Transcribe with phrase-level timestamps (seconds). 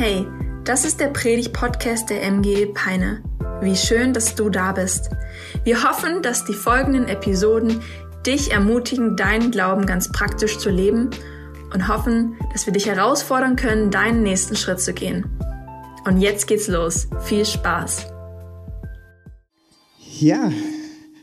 [0.00, 0.28] Hey,
[0.64, 3.20] das ist der Predig-Podcast der MG Peine.
[3.60, 5.10] Wie schön, dass du da bist.
[5.64, 7.80] Wir hoffen, dass die folgenden Episoden
[8.24, 11.10] dich ermutigen, deinen Glauben ganz praktisch zu leben
[11.74, 15.26] und hoffen, dass wir dich herausfordern können, deinen nächsten Schritt zu gehen.
[16.06, 17.08] Und jetzt geht's los.
[17.24, 18.06] Viel Spaß.
[20.20, 20.52] Ja,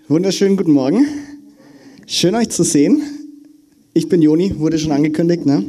[0.10, 1.08] wunderschönen guten Morgen.
[2.08, 3.02] Schön euch zu sehen.
[3.94, 5.46] Ich bin Joni, wurde schon angekündigt.
[5.46, 5.64] Ne?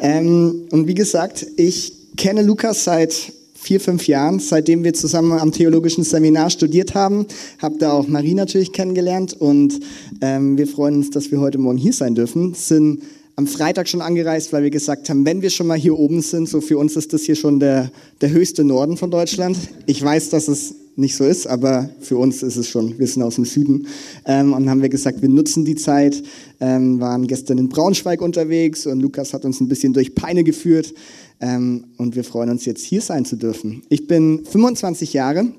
[0.00, 5.50] Ähm, und wie gesagt, ich kenne Lukas seit vier, fünf Jahren, seitdem wir zusammen am
[5.50, 7.26] theologischen Seminar studiert haben.
[7.58, 9.80] Habe da auch Marie natürlich kennengelernt und
[10.20, 12.54] ähm, wir freuen uns, dass wir heute Morgen hier sein dürfen.
[12.54, 13.02] Sind
[13.36, 16.48] am Freitag schon angereist, weil wir gesagt haben, wenn wir schon mal hier oben sind,
[16.48, 19.56] so für uns ist das hier schon der, der höchste Norden von Deutschland.
[19.86, 23.22] Ich weiß, dass es nicht so ist, aber für uns ist es schon, wir sind
[23.22, 23.88] aus dem Süden.
[24.26, 26.22] Ähm, und haben wir gesagt, wir nutzen die Zeit,
[26.60, 30.94] ähm, waren gestern in Braunschweig unterwegs und Lukas hat uns ein bisschen durch Peine geführt
[31.40, 33.82] ähm, und wir freuen uns jetzt hier sein zu dürfen.
[33.88, 35.52] Ich bin 25 Jahre,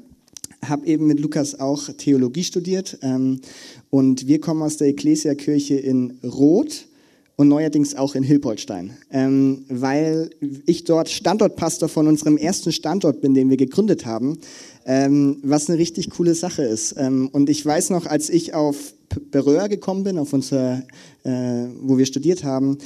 [0.64, 3.42] habe eben mit Lukas auch Theologie studiert ähm,
[3.90, 6.88] und wir kommen aus der Ecclesia-Kirche in Roth
[7.36, 10.30] und neuerdings auch in Hilpoltstein, ähm, weil
[10.66, 14.38] ich dort Standortpastor von unserem ersten Standort bin, den wir gegründet haben,
[14.86, 16.96] ähm, was eine richtig coole Sache ist.
[16.98, 18.94] Ähm, und ich weiß noch, als ich auf
[19.32, 20.84] Beröa gekommen bin, auf unser,
[21.24, 22.78] äh, wo wir studiert haben,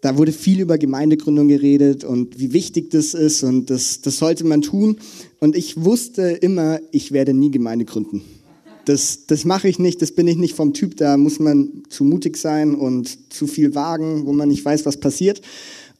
[0.00, 4.44] da wurde viel über Gemeindegründung geredet und wie wichtig das ist und das, das sollte
[4.44, 4.98] man tun.
[5.40, 8.22] Und ich wusste immer, ich werde nie Gemeinde gründen
[8.86, 12.04] das, das mache ich nicht, das bin ich nicht vom Typ, da muss man zu
[12.04, 15.42] mutig sein und zu viel wagen, wo man nicht weiß, was passiert.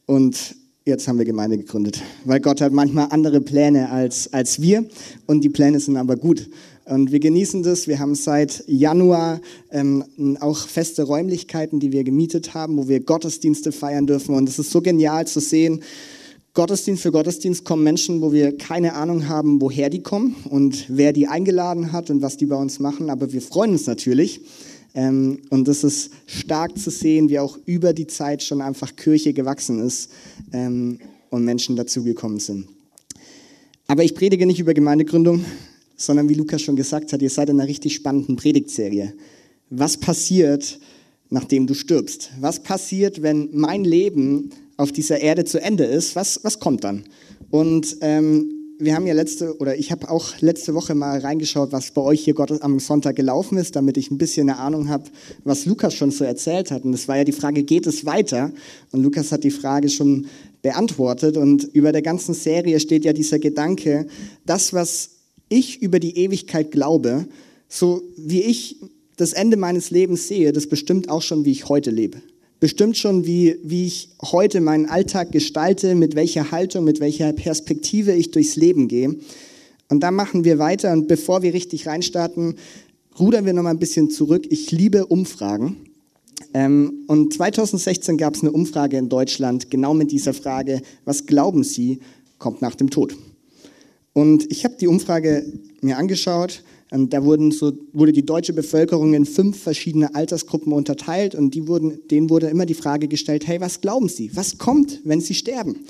[0.05, 4.85] Und jetzt haben wir Gemeinde gegründet, weil Gott hat manchmal andere Pläne als, als wir
[5.25, 6.49] und die Pläne sind aber gut.
[6.87, 7.87] Und wir genießen das.
[7.87, 13.73] Wir haben seit Januar ähm, auch feste Räumlichkeiten, die wir gemietet haben, wo wir Gottesdienste
[13.73, 14.33] feiern dürfen.
[14.33, 15.83] Und es ist so genial zu sehen,
[16.53, 21.13] Gottesdienst für Gottesdienst kommen Menschen, wo wir keine Ahnung haben, woher die kommen und wer
[21.13, 23.11] die eingeladen hat und was die bei uns machen.
[23.11, 24.41] Aber wir freuen uns natürlich.
[24.95, 29.33] Ähm, und das ist stark zu sehen, wie auch über die Zeit schon einfach Kirche
[29.33, 30.09] gewachsen ist
[30.51, 30.97] ähm,
[31.29, 32.67] und Menschen dazugekommen sind.
[33.85, 35.45] Aber ich predige nicht über Gemeindegründung,
[35.97, 39.13] sondern wie Lukas schon gesagt hat, ihr seid in einer richtig spannenden Predigtserie.
[39.69, 40.79] Was passiert,
[41.29, 42.29] nachdem du stirbst?
[42.39, 47.03] Was passiert, wenn mein Leben auf dieser Erde zu Ende ist, was, was kommt dann?
[47.49, 51.91] Und ähm, wir haben ja letzte, oder ich habe auch letzte Woche mal reingeschaut, was
[51.91, 55.05] bei euch hier Gott am Sonntag gelaufen ist, damit ich ein bisschen eine Ahnung habe,
[55.43, 56.85] was Lukas schon so erzählt hat.
[56.85, 58.51] Und es war ja die Frage, geht es weiter?
[58.91, 60.27] Und Lukas hat die Frage schon
[60.61, 61.37] beantwortet.
[61.37, 64.05] Und über der ganzen Serie steht ja dieser Gedanke,
[64.45, 65.16] das, was
[65.49, 67.27] ich über die Ewigkeit glaube,
[67.69, 68.77] so wie ich
[69.15, 72.21] das Ende meines Lebens sehe, das bestimmt auch schon, wie ich heute lebe
[72.59, 78.13] bestimmt schon, wie, wie ich heute meinen Alltag gestalte, mit welcher Haltung, mit welcher Perspektive
[78.13, 79.15] ich durchs Leben gehe.
[79.89, 80.91] Und da machen wir weiter.
[80.91, 82.55] Und bevor wir richtig reinstarten,
[83.19, 84.45] rudern wir nochmal ein bisschen zurück.
[84.49, 85.77] Ich liebe Umfragen.
[86.53, 91.63] Ähm, und 2016 gab es eine Umfrage in Deutschland genau mit dieser Frage, was glauben
[91.63, 91.99] Sie,
[92.37, 93.15] kommt nach dem Tod?
[94.17, 95.45] Und ich habe die Umfrage
[95.81, 101.53] mir angeschaut ähm, da so, wurde die deutsche Bevölkerung in fünf verschiedene Altersgruppen unterteilt und
[101.53, 104.35] die wurden, denen wurde immer die Frage gestellt, hey, was glauben Sie?
[104.35, 105.85] Was kommt, wenn Sie sterben?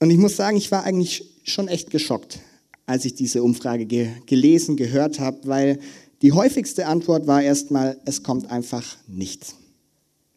[0.00, 2.40] Und ich muss sagen, ich war eigentlich schon echt geschockt,
[2.86, 5.78] als ich diese Umfrage ge gelesen, gehört habe, weil
[6.22, 9.54] die häufigste Antwort war erstmal, es kommt einfach nichts.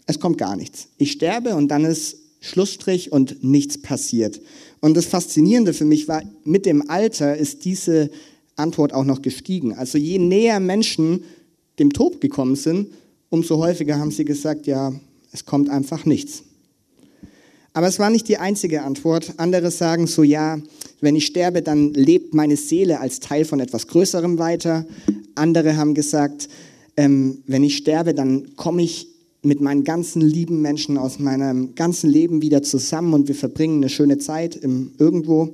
[0.06, 0.90] Es kommt gar nichts.
[1.00, 4.40] Ich sterbe und dann ist Schlussstrich und nichts passiert.
[4.86, 8.12] Und das Faszinierende für mich war, mit dem Alter ist diese
[8.56, 9.74] Antwort auch noch gestiegen.
[9.74, 11.24] Also je näher Menschen
[11.80, 12.90] dem Tod gekommen sind,
[13.30, 14.94] umso häufiger haben sie gesagt, ja,
[15.32, 16.44] es kommt einfach nichts.
[17.74, 19.34] Aber es war nicht die einzige Antwort.
[19.38, 20.60] Andere sagen so, ja,
[21.02, 24.86] wenn ich sterbe, dann lebt meine Seele als Teil von etwas Größerem weiter.
[25.34, 26.48] Andere haben gesagt,
[26.96, 29.15] ähm, wenn ich sterbe, dann komme ich
[29.46, 33.90] mit meinen ganzen lieben Menschen aus meinem ganzen Leben wieder zusammen und wir verbringen eine
[33.90, 35.54] schöne Zeit im irgendwo.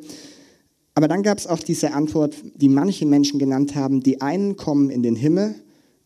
[0.95, 4.89] Aber dann gab es auch diese Antwort, die manche Menschen genannt haben, die einen kommen
[4.89, 5.55] in den Himmel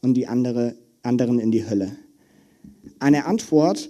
[0.01, 1.95] und die andere, anderen in die Hölle.
[2.99, 3.89] Eine Antwort,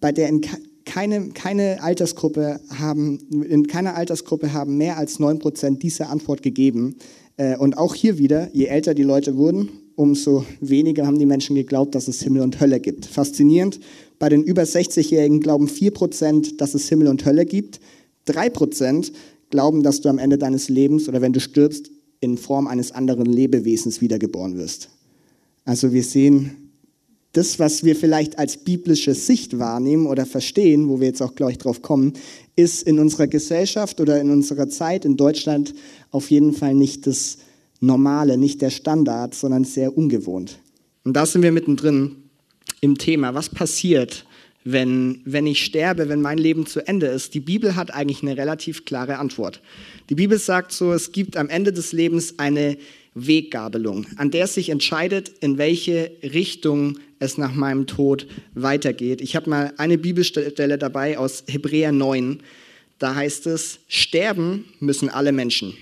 [0.00, 0.40] bei der in
[0.84, 6.96] keine, keine Altersgruppe haben, in keiner Altersgruppe haben mehr als 9% diese Antwort gegeben.
[7.36, 11.56] Äh, und auch hier wieder, je älter die Leute wurden, umso weniger haben die Menschen
[11.56, 13.06] geglaubt, dass es Himmel und Hölle gibt.
[13.06, 13.80] Faszinierend,
[14.18, 17.80] bei den über 60-Jährigen glauben 4%, dass es Himmel und Hölle gibt.
[18.28, 19.10] 3%
[19.50, 21.90] glauben, dass du am Ende deines Lebens oder wenn du stirbst,
[22.20, 24.88] in Form eines anderen Lebewesens wiedergeboren wirst.
[25.64, 26.66] Also wir sehen,
[27.32, 31.58] das, was wir vielleicht als biblische Sicht wahrnehmen oder verstehen, wo wir jetzt auch gleich
[31.58, 32.14] drauf kommen,
[32.56, 35.74] ist in unserer Gesellschaft oder in unserer Zeit in Deutschland
[36.10, 37.36] auf jeden Fall nicht das
[37.80, 40.58] Normale, nicht der Standard, sondern sehr ungewohnt.
[41.04, 42.16] Und da sind wir mittendrin
[42.80, 44.24] im Thema, was passiert,
[44.64, 47.34] wenn, wenn ich sterbe, wenn mein Leben zu Ende ist.
[47.34, 49.60] Die Bibel hat eigentlich eine relativ klare Antwort.
[50.10, 52.76] Die Bibel sagt so, es gibt am Ende des Lebens eine
[53.14, 59.20] Weggabelung, an der sich entscheidet, in welche Richtung es nach meinem Tod weitergeht.
[59.20, 62.42] Ich habe mal eine Bibelstelle dabei aus Hebräer 9.
[62.98, 65.74] Da heißt es, sterben müssen alle Menschen.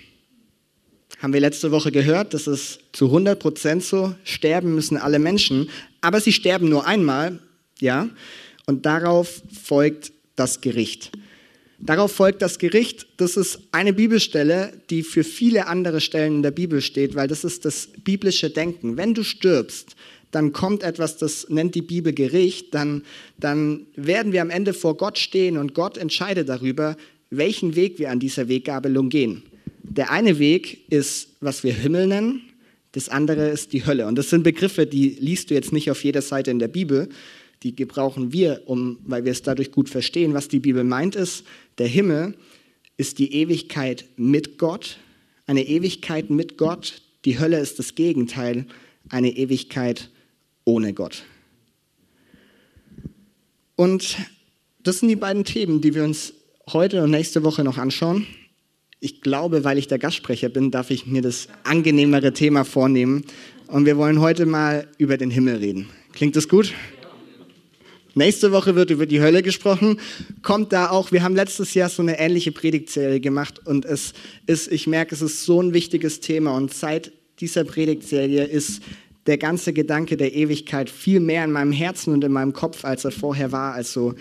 [1.25, 5.71] Haben wir letzte Woche gehört, das ist zu 100 Prozent so, sterben müssen alle Menschen,
[6.03, 7.39] aber sie sterben nur einmal,
[7.81, 8.11] ja,
[8.67, 11.13] und darauf folgt das Gericht.
[11.79, 13.07] Darauf folgt das Gericht.
[13.17, 17.43] Das ist eine Bibelstelle, die für viele andere Stellen in der Bibel steht, weil das
[17.43, 18.99] ist das biblische Denken.
[18.99, 19.97] Wenn du stirbst,
[20.31, 23.03] dann kommt etwas, das nennt die Bibel Gericht, dann,
[23.39, 26.99] dann werden wir am Ende vor Gott stehen und Gott entscheidet darüber,
[27.31, 29.43] welchen Weg wir an dieser Weggabelung gehen.
[29.91, 32.41] Der eine Weg ist, was wir Himmel nennen,
[32.93, 34.07] das andere ist die Hölle.
[34.07, 37.09] Und das sind Begriffe, die liest du jetzt nicht auf jeder Seite in der Bibel,
[37.63, 41.45] die gebrauchen wir, um, weil wir es dadurch gut verstehen, was die Bibel meint, ist,
[41.79, 42.35] der Himmel
[42.97, 44.99] ist die Ewigkeit mit Gott,
[45.47, 47.03] eine Ewigkeit mit Gott.
[47.25, 48.67] Die Hölle ist das Gegenteil,
[49.09, 50.11] eine Ewigkeit
[50.65, 51.25] ohne Gott.
[53.77, 54.17] Und
[54.83, 56.33] das sind die beiden Themen, die wir uns
[56.73, 58.27] heute und nächste Woche noch anschauen.
[59.01, 63.25] Ich glaube, weil ich der Gastsprecher bin, darf ich mir das angenehmere Thema vornehmen.
[63.67, 65.89] Und wir wollen heute mal über den Himmel reden.
[66.13, 66.73] Klingt das gut?
[68.17, 69.99] Nächste Woche wird über die Hölle gesprochen.
[70.43, 74.15] Kommt da auch, wir haben letztes Jahr so eine ähnliche Predigtserie gemacht und es
[74.47, 77.11] ist, ich merke, es ist so ein wichtiges Thema und seit
[77.41, 78.83] dieser Predigtserie ist
[79.27, 83.05] der ganze Gedanke der Ewigkeit viel mehr in meinem Herzen und in meinem Kopf, als
[83.05, 83.75] er vorher war.
[83.75, 84.15] Also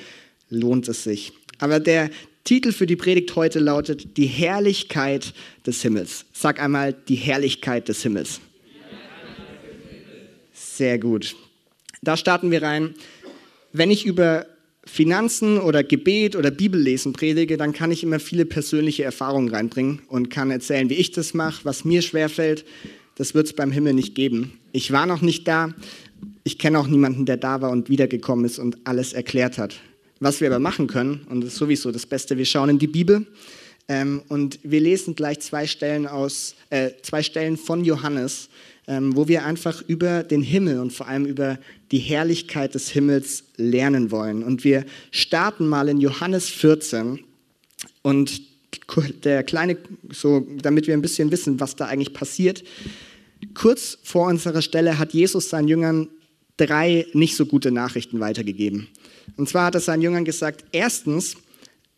[0.49, 1.33] lohnt es sich.
[1.59, 2.09] Aber der
[2.44, 5.34] Titel für die Predigt heute lautet Die Herrlichkeit
[5.66, 6.25] des Himmels.
[6.34, 8.42] Sag einmal die Herrlichkeit des Himmels.
[10.54, 11.36] Sehr gut.
[12.01, 12.95] Da starten wir rein
[13.74, 14.45] wenn ich über
[14.86, 20.30] Finanzen oder Gebet oder Bibellesen predige, dann kann ich immer viele persönliche Erfahrungen reinbringen und
[20.30, 22.66] kann erzählen, wie ich das mache, was mir schwerfällt.
[23.16, 24.60] Das wird es beim Himmel nicht geben.
[24.72, 25.74] Ich war noch nicht da.
[26.44, 29.75] Ich kenne auch niemanden, der da war und wiedergekommen ist und alles erklärt hat.
[30.23, 32.87] Was wir aber machen können, und das ist sowieso das Beste, wir schauen in die
[32.87, 33.27] Bibel
[33.89, 38.47] ähm, und wir lesen gleich zwei Stellen, aus, äh, zwei Stellen von Johannes,
[38.87, 41.59] ähm, wo wir einfach über den Himmel und vor allem über
[41.91, 44.43] die Herrlichkeit des Himmels lernen wollen.
[44.43, 47.19] Und wir starten mal in Johannes 14
[48.01, 48.41] und
[49.25, 49.75] der kleine,
[50.09, 52.63] so, damit wir ein bisschen wissen, was da eigentlich passiert.
[53.53, 56.07] Kurz vor unserer Stelle hat Jesus seinen Jüngern
[56.57, 58.88] drei nicht so gute Nachrichten weitergegeben.
[59.38, 61.38] Und zwar hat er seinen Jüngern gesagt, erstens,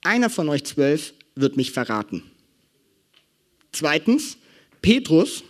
[0.03, 2.23] einer von euch zwölf wird mich verraten.
[3.71, 4.37] Zweitens,
[4.81, 5.43] Petrus,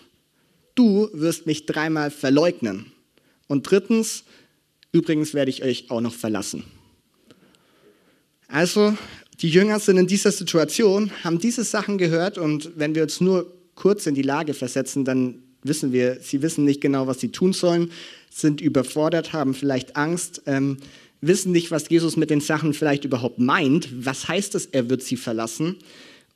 [0.73, 2.91] du wirst mich dreimal verleugnen.
[3.47, 4.23] Und drittens,
[4.91, 6.63] übrigens werde ich euch auch noch verlassen.
[8.47, 8.97] Also,
[9.41, 13.53] die Jünger sind in dieser Situation, haben diese Sachen gehört und wenn wir uns nur
[13.75, 17.53] kurz in die Lage versetzen, dann wissen wir, sie wissen nicht genau, was sie tun
[17.53, 17.91] sollen,
[18.29, 20.77] sind überfordert, haben vielleicht Angst, ähm,
[21.21, 24.05] wissen nicht, was Jesus mit den Sachen vielleicht überhaupt meint.
[24.05, 25.77] Was heißt es, er wird sie verlassen?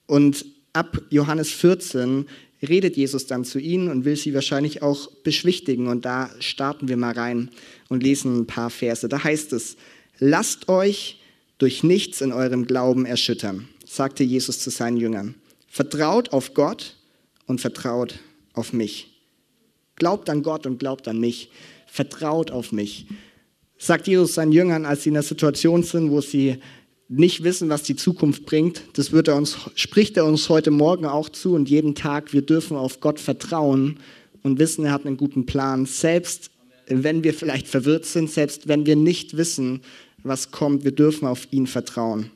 [0.07, 2.25] Und ab Johannes 14
[2.67, 5.87] redet Jesus dann zu ihnen und will sie wahrscheinlich auch beschwichtigen.
[5.87, 7.49] Und da starten wir mal rein
[7.87, 9.07] und lesen ein paar Verse.
[9.07, 9.77] Da heißt es,
[10.19, 11.19] lasst euch
[11.57, 15.35] durch nichts in eurem Glauben erschüttern, sagte Jesus zu seinen Jüngern.
[15.67, 16.95] Vertraut auf Gott
[17.45, 18.19] und vertraut
[18.53, 19.08] auf mich.
[19.99, 21.51] Glaubt an Gott und glaubt an mich.
[21.85, 23.05] Vertraut auf mich.
[23.77, 26.57] Sagt Jesus seinen Jüngern, als sie in einer Situation sind, wo sie
[27.07, 28.83] nicht wissen, was die Zukunft bringt.
[28.93, 32.33] Das wird er uns, spricht er uns heute Morgen auch zu und jeden Tag.
[32.33, 33.99] Wir dürfen auf Gott vertrauen
[34.43, 35.85] und wissen, er hat einen guten Plan.
[35.85, 36.51] Selbst
[36.87, 39.81] wenn wir vielleicht verwirrt sind, selbst wenn wir nicht wissen,
[40.23, 42.31] was kommt, wir dürfen auf ihn vertrauen.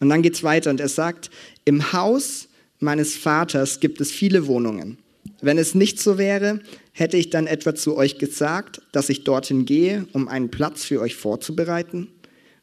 [0.00, 1.30] Und dann geht es weiter und er sagt,
[1.64, 2.48] im Haus
[2.78, 4.98] meines Vaters gibt es viele Wohnungen.
[5.40, 6.60] Wenn es nicht so wäre,
[6.92, 11.00] hätte ich dann etwa zu euch gesagt, dass ich dorthin gehe, um einen Platz für
[11.00, 12.08] euch vorzubereiten?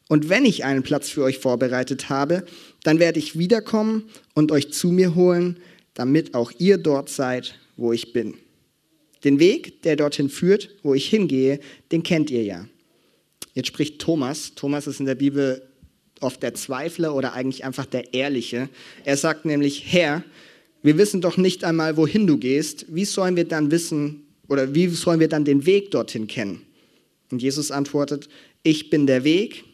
[0.08, 2.44] Und wenn ich einen Platz für euch vorbereitet habe,
[2.82, 5.58] dann werde ich wiederkommen und euch zu mir holen,
[5.94, 8.34] damit auch ihr dort seid, wo ich bin.
[9.22, 11.60] Den Weg, der dorthin führt, wo ich hingehe,
[11.92, 12.66] den kennt ihr ja.
[13.54, 14.54] Jetzt spricht Thomas.
[14.54, 15.62] Thomas ist in der Bibel
[16.20, 18.68] oft der Zweifler oder eigentlich einfach der Ehrliche.
[19.04, 20.24] Er sagt nämlich, Herr,
[20.84, 22.84] wir wissen doch nicht einmal, wohin du gehst.
[22.94, 26.60] Wie sollen wir dann wissen oder wie sollen wir dann den Weg dorthin kennen?
[27.30, 28.28] Und Jesus antwortet,
[28.62, 29.64] ich bin der Weg,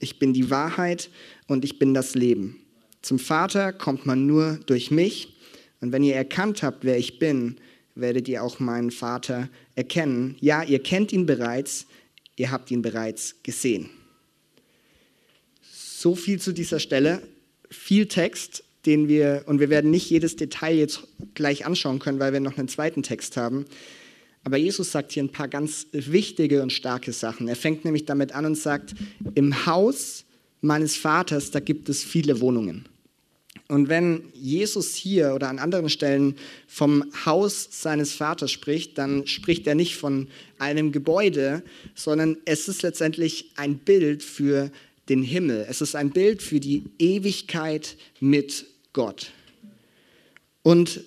[0.00, 1.10] ich bin die Wahrheit
[1.48, 2.56] und ich bin das Leben.
[3.02, 5.36] Zum Vater kommt man nur durch mich.
[5.82, 7.56] Und wenn ihr erkannt habt, wer ich bin,
[7.94, 10.36] werdet ihr auch meinen Vater erkennen.
[10.40, 11.84] Ja, ihr kennt ihn bereits,
[12.36, 13.90] ihr habt ihn bereits gesehen.
[15.60, 17.20] So viel zu dieser Stelle.
[17.70, 21.02] Viel Text, den wir, und wir werden nicht jedes Detail jetzt
[21.34, 23.64] gleich anschauen können, weil wir noch einen zweiten Text haben.
[24.44, 27.48] Aber Jesus sagt hier ein paar ganz wichtige und starke Sachen.
[27.48, 28.94] Er fängt nämlich damit an und sagt,
[29.34, 30.24] im Haus
[30.60, 32.86] meines Vaters, da gibt es viele Wohnungen.
[33.68, 36.36] Und wenn Jesus hier oder an anderen Stellen
[36.66, 41.62] vom Haus seines Vaters spricht, dann spricht er nicht von einem Gebäude,
[41.94, 44.70] sondern es ist letztendlich ein Bild für
[45.08, 45.66] den Himmel.
[45.68, 49.30] Es ist ein Bild für die Ewigkeit mit Gott.
[50.62, 51.04] Und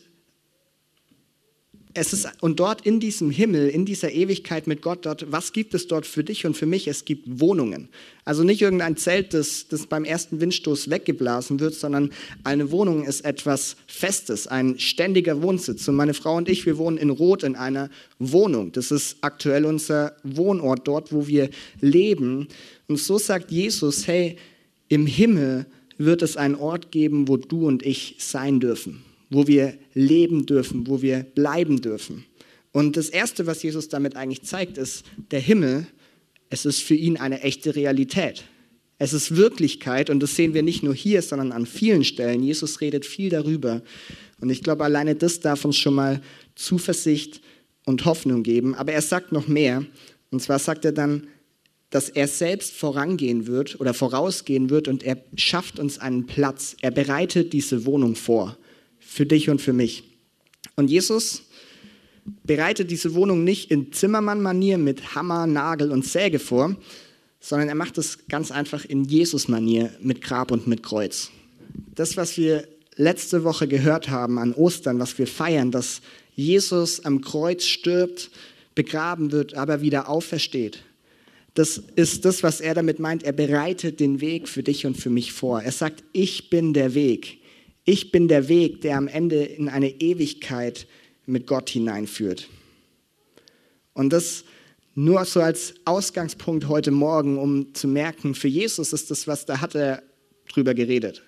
[1.98, 5.74] es ist, und dort in diesem Himmel, in dieser Ewigkeit mit Gott, dort, was gibt
[5.74, 6.88] es dort für dich und für mich?
[6.88, 7.89] Es gibt Wohnungen.
[8.24, 12.12] Also nicht irgendein Zelt, das, das beim ersten Windstoß weggeblasen wird, sondern
[12.44, 15.88] eine Wohnung ist etwas Festes, ein ständiger Wohnsitz.
[15.88, 17.89] Und meine Frau und ich, wir wohnen in Rot in einer
[18.20, 18.72] Wohnung.
[18.74, 21.50] Das ist aktuell unser Wohnort, dort, wo wir
[21.82, 22.48] leben.
[22.88, 24.38] Und so sagt Jesus, hey,
[24.88, 25.65] im Himmel
[25.98, 30.88] wird es einen Ort geben, wo du und ich sein dürfen wo wir leben dürfen,
[30.88, 32.25] wo wir bleiben dürfen.
[32.72, 35.88] Und das Erste, was Jesus damit eigentlich zeigt, ist, der Himmel,
[36.50, 38.46] es ist für ihn eine echte Realität.
[39.00, 42.44] Es ist Wirklichkeit und das sehen wir nicht nur hier, sondern an vielen Stellen.
[42.44, 43.82] Jesus redet viel darüber.
[44.39, 46.22] Und ich glaube, alleine das darf uns schon mal
[46.56, 47.42] Zuversicht
[47.86, 48.75] und Hoffnung geben.
[48.75, 49.86] Aber er sagt noch mehr.
[50.32, 51.27] Und zwar sagt er dann,
[51.89, 56.75] dass er selbst vorangehen wird oder vorausgehen wird und er schafft uns einen Platz.
[56.82, 58.58] Er bereitet diese Wohnung vor
[59.00, 60.03] für dich und für mich.
[60.75, 61.44] Und Jesus
[62.44, 66.75] bereitet diese Wohnung nicht in Zimmermann-Manier mit Hammer, Nagel und Säge vor,
[67.39, 71.32] sondern er macht es ganz einfach in Jesus-Manier mit Grab und mit Kreuz.
[71.96, 76.01] Das, was wir letzte Woche gehört haben an Ostern, was wir feiern, dass
[76.36, 78.29] Jesus am Kreuz stirbt,
[78.75, 80.84] begraben wird, aber wieder aufersteht.
[81.58, 83.24] Das ist das, was er damit meint.
[83.24, 85.60] Er bereitet den Weg für dich und für mich vor.
[85.60, 87.40] Er sagt, ich bin der Weg.
[87.84, 90.86] Ich bin der Weg, der am Ende in eine Ewigkeit
[91.26, 92.48] mit Gott hineinführt.
[93.94, 94.44] Und das
[94.94, 99.60] nur so als Ausgangspunkt heute Morgen, um zu merken, für Jesus ist das, was da
[99.60, 100.04] hat er
[100.54, 101.24] drüber geredet.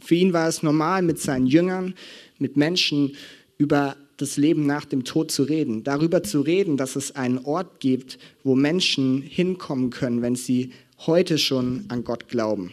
[0.00, 1.94] Für ihn war es normal, mit seinen Jüngern,
[2.38, 3.14] mit Menschen
[3.58, 5.84] über das Leben nach dem Tod zu reden.
[5.84, 10.72] Darüber zu reden, dass es einen Ort gibt, wo Menschen hinkommen können, wenn sie
[11.06, 12.72] heute schon an Gott glauben.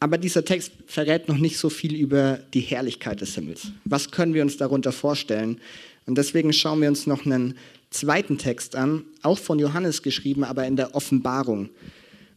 [0.00, 3.72] Aber dieser Text verrät noch nicht so viel über die Herrlichkeit des Himmels.
[3.84, 5.60] Was können wir uns darunter vorstellen?
[6.06, 7.56] Und deswegen schauen wir uns noch einen
[7.90, 11.70] zweiten Text an, auch von Johannes geschrieben, aber in der Offenbarung.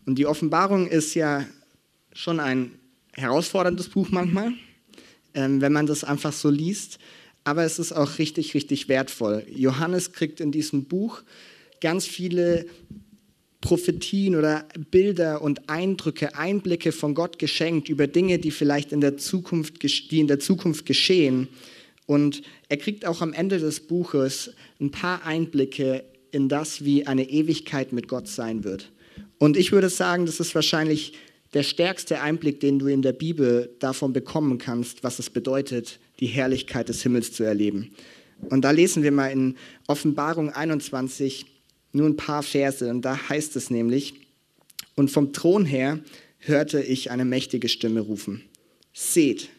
[0.05, 1.45] Und die Offenbarung ist ja
[2.13, 2.71] schon ein
[3.13, 4.53] herausforderndes Buch manchmal,
[5.33, 6.99] ähm, wenn man das einfach so liest.
[7.47, 9.45] Aber es ist auch richtig, richtig wertvoll.
[9.49, 11.21] Johannes kriegt in diesem Buch
[11.79, 12.65] ganz viele
[13.61, 19.15] Prophetien oder Bilder und Eindrücke, Einblicke von Gott geschenkt über Dinge, die vielleicht in der
[19.15, 21.47] Zukunft, die in der Zukunft geschehen.
[22.05, 24.51] Und er kriegt auch am Ende des Buches
[24.81, 28.91] ein paar Einblicke in das, wie eine Ewigkeit mit Gott sein wird.
[29.37, 31.13] Und ich würde sagen, das ist wahrscheinlich
[31.53, 36.27] der stärkste Einblick, den du in der Bibel davon bekommen kannst, was es bedeutet, die
[36.27, 37.91] Herrlichkeit des Himmels zu erleben.
[38.49, 39.55] Und da lesen wir mal in
[39.87, 41.45] Offenbarung 21,
[41.93, 44.13] nur ein paar Verse und da heißt es nämlich,
[44.95, 45.99] und vom Thron her
[46.39, 48.43] hörte ich eine mächtige Stimme rufen.
[48.93, 49.49] Seht,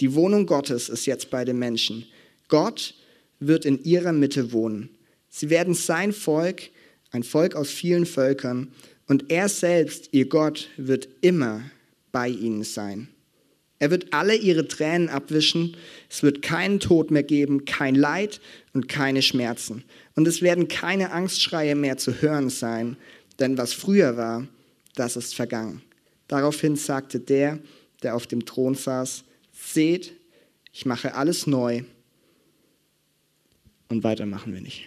[0.00, 2.06] die Wohnung Gottes ist jetzt bei den Menschen.
[2.48, 2.94] Gott
[3.38, 4.90] wird in ihrer Mitte wohnen.
[5.28, 6.70] Sie werden sein Volk,
[7.10, 8.72] ein Volk aus vielen Völkern,
[9.06, 11.62] und er selbst, ihr Gott, wird immer
[12.10, 13.08] bei ihnen sein.
[13.84, 15.76] Er wird alle ihre Tränen abwischen.
[16.08, 18.40] Es wird keinen Tod mehr geben, kein Leid
[18.72, 19.84] und keine Schmerzen.
[20.14, 22.96] Und es werden keine Angstschreie mehr zu hören sein,
[23.40, 24.48] denn was früher war,
[24.94, 25.82] das ist vergangen.
[26.28, 27.58] Daraufhin sagte der,
[28.02, 30.14] der auf dem Thron saß, seht,
[30.72, 31.82] ich mache alles neu.
[33.88, 34.86] Und weiter machen wir nicht.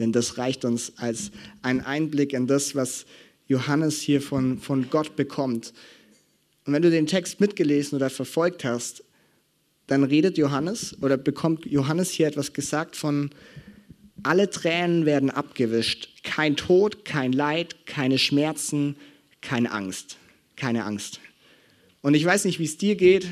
[0.00, 1.30] Denn das reicht uns als
[1.62, 3.06] ein Einblick in das, was
[3.46, 5.72] Johannes hier von, von Gott bekommt.
[6.66, 9.04] Und wenn du den Text mitgelesen oder verfolgt hast,
[9.86, 13.30] dann redet Johannes oder bekommt Johannes hier etwas gesagt von,
[14.22, 18.96] alle Tränen werden abgewischt, kein Tod, kein Leid, keine Schmerzen,
[19.40, 20.16] keine Angst,
[20.56, 21.20] keine Angst.
[22.02, 23.28] Und ich weiß nicht, wie es dir geht,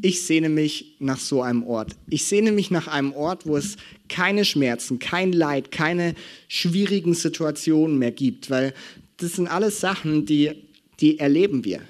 [0.00, 1.96] ich sehne mich nach so einem Ort.
[2.08, 3.76] Ich sehne mich nach einem Ort, wo es
[4.08, 6.14] keine Schmerzen, kein Leid, keine
[6.46, 8.74] schwierigen Situationen mehr gibt, weil
[9.16, 10.52] das sind alles Sachen, die,
[11.00, 11.80] die erleben wir.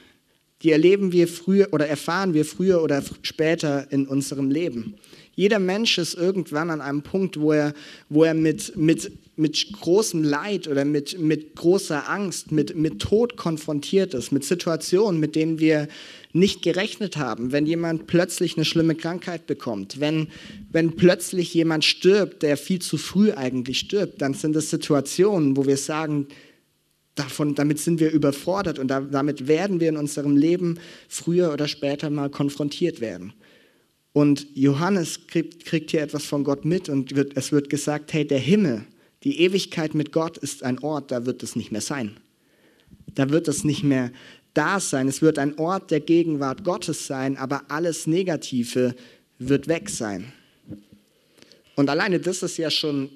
[0.62, 4.94] Die erleben wir früher oder erfahren wir früher oder später in unserem Leben.
[5.36, 7.72] Jeder Mensch ist irgendwann an einem Punkt, wo er,
[8.08, 13.36] wo er mit, mit, mit großem Leid oder mit, mit großer Angst, mit, mit Tod
[13.36, 15.86] konfrontiert ist, mit Situationen, mit denen wir
[16.32, 17.52] nicht gerechnet haben.
[17.52, 20.26] Wenn jemand plötzlich eine schlimme Krankheit bekommt, wenn,
[20.72, 25.66] wenn plötzlich jemand stirbt, der viel zu früh eigentlich stirbt, dann sind es Situationen, wo
[25.66, 26.26] wir sagen,
[27.18, 32.10] davon, damit sind wir überfordert und damit werden wir in unserem Leben früher oder später
[32.10, 33.32] mal konfrontiert werden.
[34.12, 38.26] Und Johannes kriegt, kriegt hier etwas von Gott mit und wird, es wird gesagt, hey,
[38.26, 38.84] der Himmel,
[39.24, 42.16] die Ewigkeit mit Gott ist ein Ort, da wird es nicht mehr sein.
[43.14, 44.10] Da wird es nicht mehr
[44.54, 45.08] da sein.
[45.08, 48.94] Es wird ein Ort der Gegenwart Gottes sein, aber alles Negative
[49.38, 50.32] wird weg sein.
[51.76, 53.10] Und alleine das ist ja schon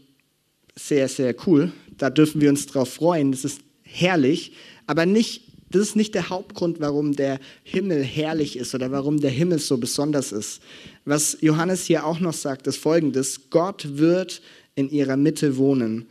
[0.76, 1.72] sehr, sehr cool.
[1.98, 3.32] Da dürfen wir uns drauf freuen.
[3.32, 3.60] Das ist
[3.92, 4.52] herrlich,
[4.86, 9.30] aber nicht das ist nicht der Hauptgrund, warum der Himmel herrlich ist oder warum der
[9.30, 10.60] Himmel so besonders ist.
[11.06, 13.48] Was Johannes hier auch noch sagt, ist folgendes.
[13.48, 14.42] Gott wird
[14.74, 16.06] in ihrer Mitte wohnen.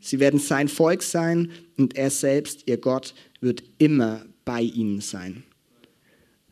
[0.00, 5.44] Sie werden sein Volk sein und er selbst, ihr Gott, wird immer bei ihnen sein.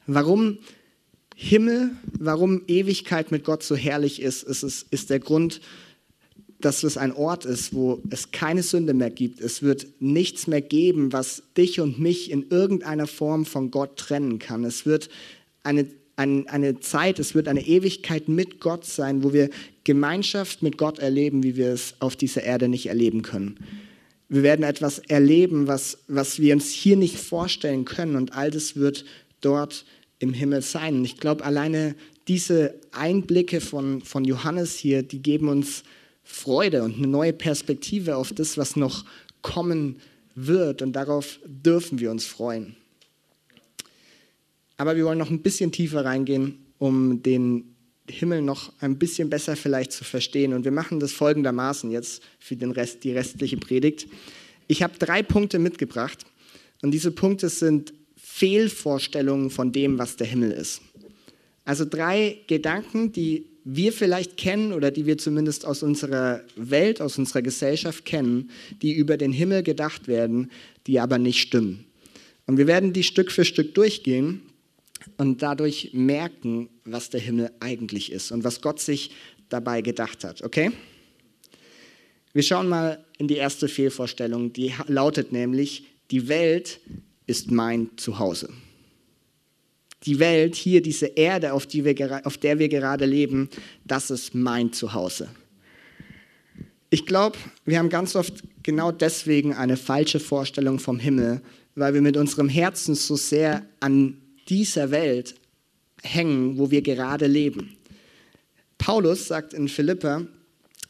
[0.06, 0.58] Warum
[1.36, 5.60] Himmel, warum Ewigkeit mit Gott so herrlich ist, ist, ist der Grund,
[6.64, 9.40] dass es ein Ort ist, wo es keine Sünde mehr gibt.
[9.40, 14.38] Es wird nichts mehr geben, was dich und mich in irgendeiner Form von Gott trennen
[14.38, 14.64] kann.
[14.64, 15.10] Es wird
[15.62, 19.50] eine, eine, eine Zeit, es wird eine Ewigkeit mit Gott sein, wo wir
[19.84, 23.58] Gemeinschaft mit Gott erleben, wie wir es auf dieser Erde nicht erleben können.
[24.30, 28.74] Wir werden etwas erleben, was, was wir uns hier nicht vorstellen können und all das
[28.74, 29.04] wird
[29.42, 29.84] dort
[30.18, 30.96] im Himmel sein.
[30.96, 31.94] Und ich glaube, alleine
[32.26, 35.84] diese Einblicke von, von Johannes hier, die geben uns
[36.24, 39.04] Freude und eine neue Perspektive auf das, was noch
[39.42, 40.00] kommen
[40.34, 40.82] wird.
[40.82, 42.76] Und darauf dürfen wir uns freuen.
[44.76, 47.74] Aber wir wollen noch ein bisschen tiefer reingehen, um den
[48.08, 50.52] Himmel noch ein bisschen besser vielleicht zu verstehen.
[50.52, 54.08] Und wir machen das folgendermaßen jetzt für den Rest, die restliche Predigt.
[54.66, 56.24] Ich habe drei Punkte mitgebracht.
[56.82, 60.82] Und diese Punkte sind Fehlvorstellungen von dem, was der Himmel ist.
[61.64, 67.18] Also drei Gedanken, die wir vielleicht kennen oder die wir zumindest aus unserer Welt, aus
[67.18, 68.50] unserer Gesellschaft kennen,
[68.82, 70.50] die über den Himmel gedacht werden,
[70.86, 71.86] die aber nicht stimmen.
[72.46, 74.42] Und wir werden die Stück für Stück durchgehen
[75.16, 79.12] und dadurch merken, was der Himmel eigentlich ist und was Gott sich
[79.48, 80.42] dabei gedacht hat.
[80.42, 80.72] Okay?
[82.34, 86.80] Wir schauen mal in die erste Fehlvorstellung, die lautet nämlich, die Welt
[87.26, 88.50] ist mein Zuhause
[90.06, 93.48] die Welt, hier diese Erde, auf, die wir, auf der wir gerade leben,
[93.84, 95.28] das ist mein Zuhause.
[96.90, 101.40] Ich glaube, wir haben ganz oft genau deswegen eine falsche Vorstellung vom Himmel,
[101.74, 105.34] weil wir mit unserem Herzen so sehr an dieser Welt
[106.02, 107.76] hängen, wo wir gerade leben.
[108.78, 110.26] Paulus sagt in Philippa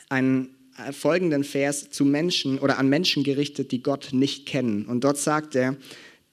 [0.09, 4.87] einen äh, folgenden Vers zu Menschen oder an Menschen gerichtet, die Gott nicht kennen.
[4.87, 5.77] Und dort sagt er,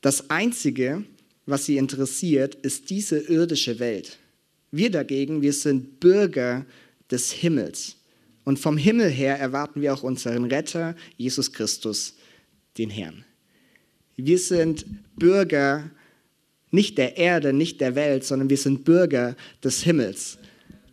[0.02, 1.04] das Einzige,
[1.46, 4.20] was sie interessiert, ist diese irdische Welt.
[4.72, 6.66] Wir dagegen, wir sind Bürger
[7.10, 7.98] des Himmels.
[8.44, 12.16] Und vom Himmel her erwarten wir auch unseren Retter, Jesus Christus,
[12.78, 13.26] den Herrn.
[14.16, 15.92] Wir sind Bürger
[16.72, 20.38] nicht der Erde, nicht der Welt, sondern wir sind Bürger des Himmels.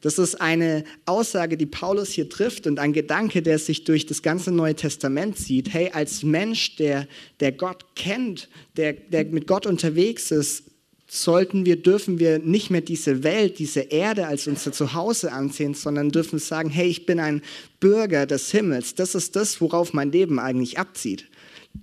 [0.00, 4.22] Das ist eine Aussage, die Paulus hier trifft und ein Gedanke, der sich durch das
[4.22, 5.72] ganze Neue Testament zieht.
[5.72, 7.08] Hey, als Mensch, der,
[7.40, 10.64] der Gott kennt, der, der mit Gott unterwegs ist,
[11.10, 16.10] sollten wir, dürfen wir nicht mehr diese Welt, diese Erde als unser Zuhause ansehen, sondern
[16.10, 17.42] dürfen sagen, hey, ich bin ein
[17.80, 18.94] Bürger des Himmels.
[18.94, 21.26] Das ist das, worauf mein Leben eigentlich abzieht.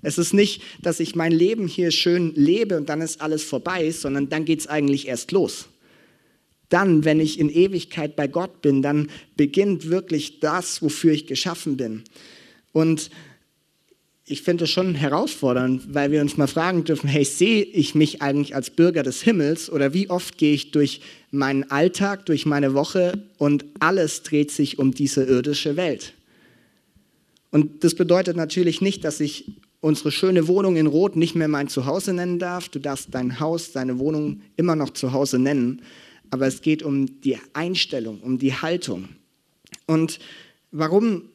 [0.01, 3.89] Es ist nicht, dass ich mein Leben hier schön lebe und dann ist alles vorbei,
[3.91, 5.67] sondern dann geht es eigentlich erst los.
[6.69, 11.77] Dann, wenn ich in Ewigkeit bei Gott bin, dann beginnt wirklich das, wofür ich geschaffen
[11.77, 12.03] bin.
[12.71, 13.09] Und
[14.27, 18.23] ich finde es schon herausfordernd, weil wir uns mal fragen dürfen, hey, sehe ich mich
[18.23, 22.73] eigentlich als Bürger des Himmels oder wie oft gehe ich durch meinen Alltag, durch meine
[22.73, 26.13] Woche und alles dreht sich um diese irdische Welt.
[27.51, 31.67] Und das bedeutet natürlich nicht, dass ich unsere schöne Wohnung in Rot nicht mehr mein
[31.67, 32.69] Zuhause nennen darf.
[32.69, 35.83] Du darfst dein Haus, deine Wohnung immer noch Zuhause nennen
[36.29, 39.09] aber es geht um die Einstellung, um die Haltung.
[39.85, 40.19] Und
[40.71, 41.29] warum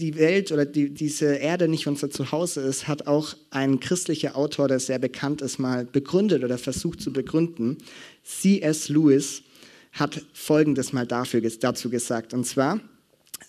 [0.00, 4.66] die Welt oder die, diese Erde nicht unser Zuhause ist, hat auch ein christlicher Autor,
[4.66, 7.78] der sehr bekannt ist, mal begründet oder versucht zu begründen.
[8.24, 8.88] C.S.
[8.88, 9.42] Lewis
[9.92, 12.32] hat Folgendes mal dafür, dazu gesagt.
[12.32, 12.80] Und zwar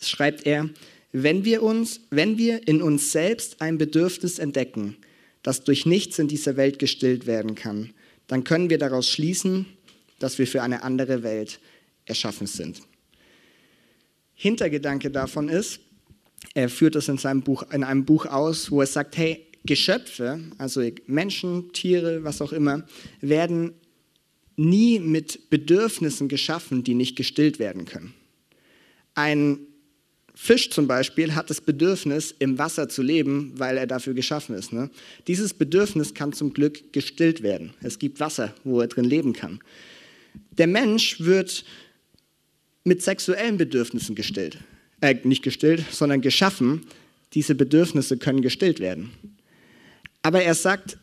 [0.02, 0.70] schreibt er,
[1.14, 4.98] wenn wir, uns, wenn wir in uns selbst ein Bedürfnis entdecken,
[5.44, 7.92] das durch nichts in dieser Welt gestillt werden kann,
[8.28, 9.66] dann können wir daraus schließen,
[10.24, 11.60] dass wir für eine andere Welt
[12.06, 12.82] erschaffen sind.
[14.34, 15.80] Hintergedanke davon ist,
[16.54, 20.40] er führt das in, seinem Buch, in einem Buch aus, wo er sagt, hey, Geschöpfe,
[20.58, 22.84] also Menschen, Tiere, was auch immer,
[23.20, 23.74] werden
[24.56, 28.14] nie mit Bedürfnissen geschaffen, die nicht gestillt werden können.
[29.14, 29.60] Ein
[30.34, 34.74] Fisch zum Beispiel hat das Bedürfnis, im Wasser zu leben, weil er dafür geschaffen ist.
[34.74, 34.90] Ne?
[35.28, 37.74] Dieses Bedürfnis kann zum Glück gestillt werden.
[37.82, 39.60] Es gibt Wasser, wo er drin leben kann.
[40.58, 41.66] Der Mensch wird
[42.84, 44.58] mit sexuellen Bedürfnissen gestillt.
[45.02, 46.82] Äh, nicht gestillt, sondern geschaffen.
[47.34, 49.12] Diese Bedürfnisse können gestillt werden.
[50.22, 50.98] Aber er sagt,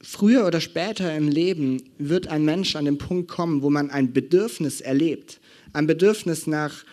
[0.00, 4.12] früher oder später im Leben wird ein Mensch an den Punkt kommen, wo man ein
[4.12, 5.40] Bedürfnis erlebt.
[5.72, 6.84] Ein Bedürfnis nach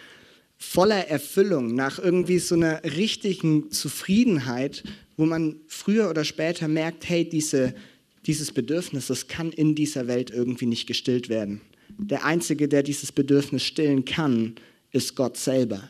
[0.57, 4.83] voller Erfüllung, nach irgendwie so einer richtigen Zufriedenheit,
[5.17, 7.75] wo man früher oder später merkt, hey, diese,
[8.25, 11.61] dieses Bedürfnis, das kann in dieser Welt irgendwie nicht gestillt werden.
[11.97, 14.55] Der Einzige, der dieses Bedürfnis stillen kann,
[14.91, 15.89] ist Gott selber.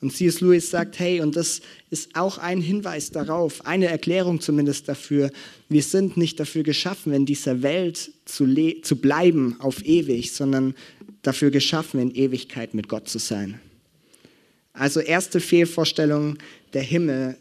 [0.00, 0.40] Und C.S.
[0.40, 5.30] Lewis sagt, hey, und das ist auch ein Hinweis darauf, eine Erklärung zumindest dafür,
[5.68, 10.74] wir sind nicht dafür geschaffen, in dieser Welt zu, zu bleiben auf ewig, sondern
[11.22, 13.60] dafür geschaffen, in Ewigkeit mit Gott zu sein.
[14.72, 16.36] Also erste Fehlvorstellung,
[16.72, 17.36] der Himmel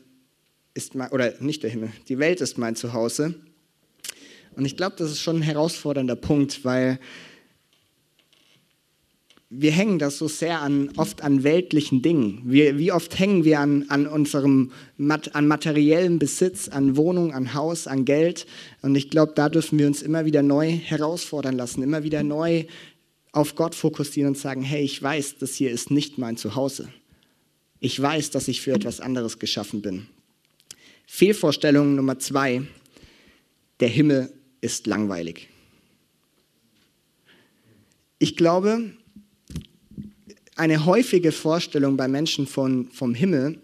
[0.76, 3.34] ist mein, oder nicht der Himmel, die Welt ist mein Zuhause.
[4.56, 7.00] Und ich glaube, das ist schon ein herausfordernder Punkt, weil
[9.54, 12.42] wir hängen das so sehr an, oft an weltlichen Dingen.
[12.46, 14.72] Wir, wie oft hängen wir an, an unserem
[15.34, 18.48] an materiellem Besitz, an Wohnung, an Haus, an Geld.
[18.82, 22.64] Und ich glaube, da dürfen wir uns immer wieder neu herausfordern lassen, immer wieder neu
[23.34, 26.88] auf Gott fokussieren und sagen, hey, ich weiß, das hier ist nicht mein Zuhause.
[27.82, 30.08] Ich weiß, dass ich für etwas anderes geschaffen bin.
[31.08, 32.62] Fehlvorstellung Nummer zwei,
[33.82, 34.32] der Himmel
[34.62, 35.50] ist langweilig.
[38.20, 38.92] Ich glaube,
[40.56, 43.60] eine häufige Vorstellung bei Menschen von, vom Himmel,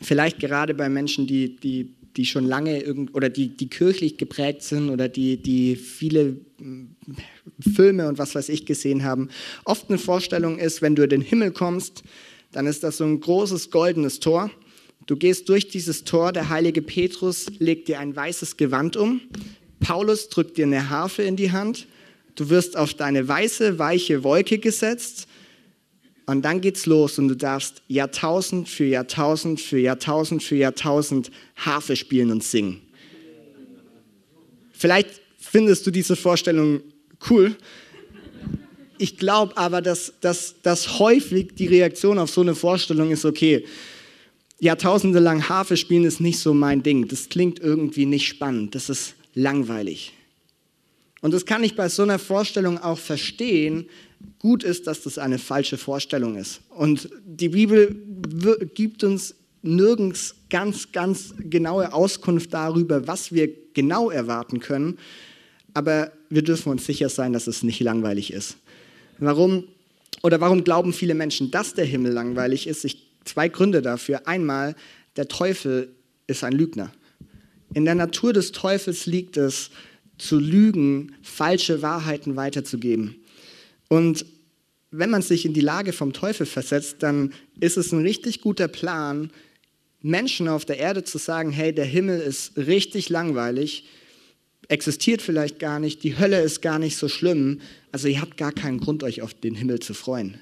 [0.00, 4.62] vielleicht gerade bei Menschen, die, die, die schon lange irgend, oder die, die kirchlich geprägt
[4.62, 6.96] sind oder die, die viele hm,
[7.74, 9.28] Filme und was weiß ich gesehen haben,
[9.64, 12.02] oft eine Vorstellung ist, wenn du in den Himmel kommst,
[12.52, 14.50] dann ist das so ein großes goldenes Tor.
[15.06, 19.20] Du gehst durch dieses Tor, der heilige Petrus legt dir ein weißes Gewand um,
[19.80, 21.86] Paulus drückt dir eine Harfe in die Hand,
[22.36, 25.26] du wirst auf deine weiße, weiche Wolke gesetzt
[26.26, 31.96] und dann geht's los und du darfst Jahrtausend für Jahrtausend für Jahrtausend für Jahrtausend Harfe
[31.96, 32.82] spielen und singen.
[34.72, 36.80] Vielleicht findest du diese Vorstellung
[37.28, 37.56] cool.
[38.98, 43.64] Ich glaube aber, dass, dass, dass häufig die Reaktion auf so eine Vorstellung ist, okay,
[44.60, 47.08] Jahrtausende lang Harfe spielen ist nicht so mein Ding.
[47.08, 48.74] Das klingt irgendwie nicht spannend.
[48.74, 50.12] Das ist langweilig.
[51.20, 53.86] Und das kann ich bei so einer Vorstellung auch verstehen.
[54.38, 56.60] Gut ist, dass das eine falsche Vorstellung ist.
[56.70, 57.94] Und die Bibel
[58.74, 64.98] gibt uns nirgends ganz, ganz genaue Auskunft darüber, was wir genau erwarten können.
[65.74, 68.56] Aber wir dürfen uns sicher sein, dass es nicht langweilig ist.
[69.18, 69.64] Warum
[70.22, 72.84] oder warum glauben viele Menschen, dass der Himmel langweilig ist?
[72.84, 74.26] Ich, zwei Gründe dafür.
[74.26, 74.74] Einmal,
[75.16, 75.94] der Teufel
[76.26, 76.92] ist ein Lügner.
[77.74, 79.70] In der Natur des Teufels liegt es,
[80.18, 83.16] zu lügen, falsche Wahrheiten weiterzugeben.
[83.88, 84.26] Und
[84.90, 88.68] wenn man sich in die Lage vom Teufel versetzt, dann ist es ein richtig guter
[88.68, 89.30] Plan,
[90.02, 93.86] Menschen auf der Erde zu sagen, hey, der Himmel ist richtig langweilig,
[94.68, 97.60] existiert vielleicht gar nicht, die Hölle ist gar nicht so schlimm,
[97.92, 100.38] also ihr habt gar keinen Grund, euch auf den Himmel zu freuen.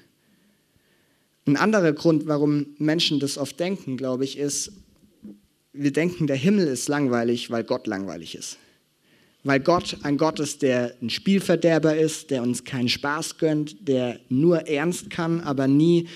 [1.45, 4.71] Ein anderer Grund, warum Menschen das oft denken, glaube ich, ist,
[5.81, 8.57] wir denken, der Himmel ist langweilig, weil Gott langweilig ist
[9.43, 14.19] weil Gott ein Gott ist, der ein Spielverderber ist, der uns keinen Spaß gönnt, der
[14.29, 16.07] nur ernst kann, aber nie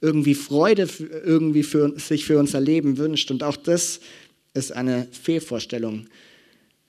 [0.00, 0.88] irgendwie Freude
[1.24, 3.30] irgendwie für, sich für unser Leben wünscht.
[3.30, 4.00] Und auch das
[4.54, 6.06] ist eine Fehlvorstellung.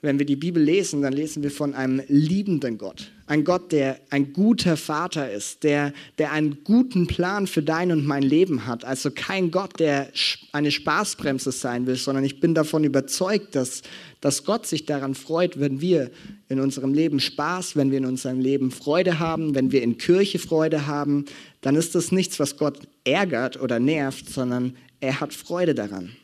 [0.02, 3.12] Wenn wir die Bibel lesen, dann lesen wir von einem liebenden Gott.
[3.26, 8.06] Ein Gott, der ein guter Vater ist, der, der einen guten Plan für dein und
[8.06, 8.86] mein Leben hat.
[8.86, 10.10] Also kein Gott, der
[10.54, 13.82] eine Spaßbremse sein will, sondern ich bin davon überzeugt, dass,
[14.22, 16.12] dass Gott sich daran freut, wenn wir
[16.48, 20.40] in unserem Leben Spaß, wenn wir in unserem Leben Freude haben, wenn wir in Kirche
[20.40, 21.26] Freude haben,
[21.60, 26.16] dann ist das nichts, was Gott ärgert oder nervt, sondern er hat Freude daran.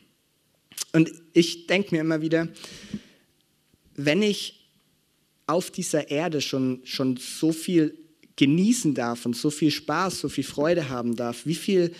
[0.92, 2.48] Und ich denke mir immer wieder,
[3.96, 4.68] wenn ich
[5.46, 7.98] auf dieser Erde schon, schon so viel
[8.36, 11.92] genießen darf und so viel Spaß, so viel Freude haben darf, wie viel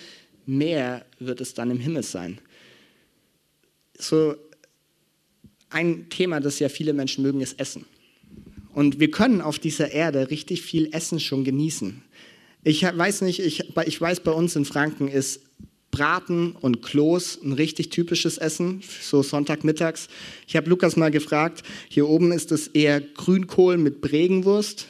[0.44, 2.38] mehr wird es dann im Himmel sein?
[3.98, 4.36] So
[5.70, 7.86] ein Thema, das ja viele Menschen mögen, ist Essen.
[8.74, 12.02] Und wir können auf dieser Erde richtig viel Essen schon genießen.
[12.62, 15.40] Ich weiß nicht, ich, ich weiß, bei uns in Franken ist
[15.96, 20.08] Braten und Kloß ein richtig typisches Essen, so Sonntagmittags.
[20.46, 24.88] Ich habe Lukas mal gefragt, hier oben ist es eher Grünkohl mit Bregenwurst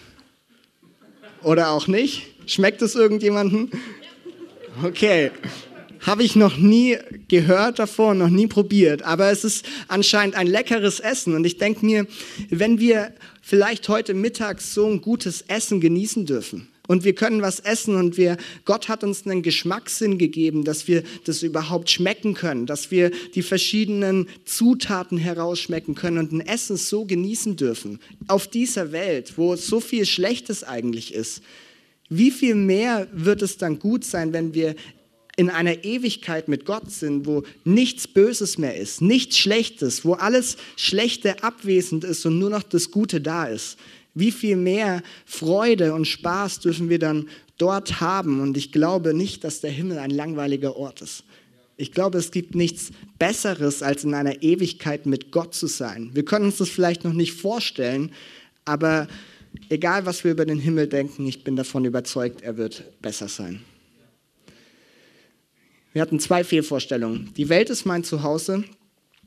[1.45, 2.27] oder auch nicht?
[2.47, 3.71] Schmeckt es irgendjemanden?
[4.83, 5.31] Okay.
[6.01, 10.99] Habe ich noch nie gehört davor, noch nie probiert, aber es ist anscheinend ein leckeres
[10.99, 12.09] Essen und ich denke mir,
[12.51, 17.61] wenn wir vielleicht heute Mittag so ein gutes Essen genießen dürfen, und wir können was
[17.61, 22.67] essen und wir, Gott hat uns einen Geschmackssinn gegeben, dass wir das überhaupt schmecken können,
[22.67, 27.99] dass wir die verschiedenen Zutaten herausschmecken können und ein Essen so genießen dürfen.
[28.29, 31.43] Auf dieser Welt, wo so viel Schlechtes eigentlich ist.
[32.09, 34.77] Wie viel mehr wird es dann gut sein, wenn wir
[35.37, 40.57] in einer Ewigkeit mit Gott sind, wo nichts Böses mehr ist, nichts Schlechtes, wo alles
[40.77, 43.77] Schlechte abwesend ist und nur noch das Gute da ist.
[44.17, 48.41] Wie viel mehr Freude und Spaß dürfen wir dann dort haben?
[48.41, 51.23] Und ich glaube nicht, dass der Himmel ein langweiliger Ort ist.
[51.77, 56.13] Ich glaube, es gibt nichts Besseres, als in einer Ewigkeit mit Gott zu sein.
[56.15, 58.11] Wir können uns das vielleicht noch nicht vorstellen,
[58.65, 59.07] aber
[59.69, 63.61] egal, was wir über den Himmel denken, ich bin davon überzeugt, er wird besser sein.
[65.93, 67.35] Wir hatten zwei Fehlvorstellungen.
[67.37, 68.65] Die Welt ist mein Zuhause,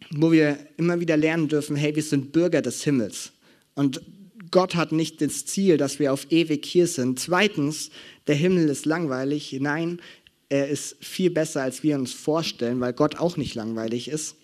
[0.10, 3.34] wo wir immer wieder lernen dürfen, hey, wir sind Bürger des Himmels.
[3.76, 4.02] Und
[4.52, 7.20] Gott hat nicht das Ziel, dass wir auf ewig hier sind.
[7.20, 7.90] Zweitens,
[8.28, 9.56] der Himmel ist langweilig.
[9.60, 10.02] Nein,
[10.50, 14.36] er ist viel besser, als wir uns vorstellen, weil Gott auch nicht langweilig ist.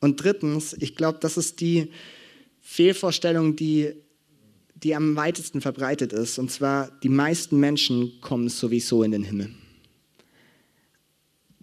[0.00, 1.90] Und drittens, ich glaube, das ist die
[2.60, 3.92] Fehlvorstellung, die,
[4.74, 6.38] die am weitesten verbreitet ist.
[6.38, 9.50] Und zwar, die meisten Menschen kommen sowieso in den Himmel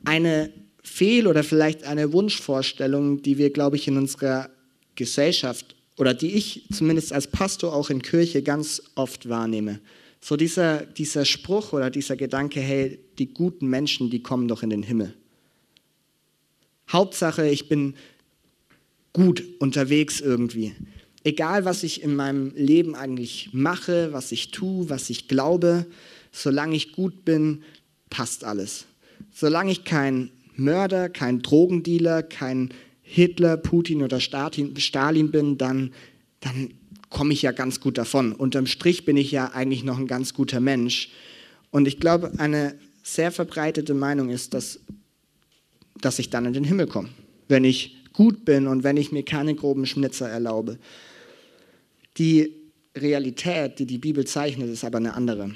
[0.03, 0.51] eine
[0.83, 4.49] Fehl- oder vielleicht eine Wunschvorstellung, die wir, glaube ich, in unserer
[4.95, 9.79] Gesellschaft oder die ich zumindest als Pastor auch in Kirche ganz oft wahrnehme.
[10.19, 14.69] So dieser, dieser Spruch oder dieser Gedanke, hey, die guten Menschen, die kommen doch in
[14.69, 15.13] den Himmel.
[16.89, 17.95] Hauptsache, ich bin
[19.13, 20.73] gut unterwegs irgendwie.
[21.23, 25.85] Egal, was ich in meinem Leben eigentlich mache, was ich tue, was ich glaube,
[26.31, 27.63] solange ich gut bin,
[28.09, 28.85] passt alles
[29.33, 32.73] solange ich kein Mörder, kein Drogendealer, kein
[33.13, 35.91] Hitler, Putin oder Stalin bin, dann,
[36.39, 36.73] dann
[37.09, 38.31] komme ich ja ganz gut davon.
[38.31, 41.09] Unterm Strich bin ich ja eigentlich noch ein ganz guter Mensch.
[41.71, 44.79] Und ich glaube, eine sehr verbreitete Meinung ist, dass,
[45.99, 47.09] dass ich dann in den Himmel komme,
[47.49, 50.79] wenn ich gut bin und wenn ich mir keine groben Schnitzer erlaube.
[52.17, 52.55] Die
[52.95, 55.55] Realität, die die Bibel zeichnet, ist aber eine andere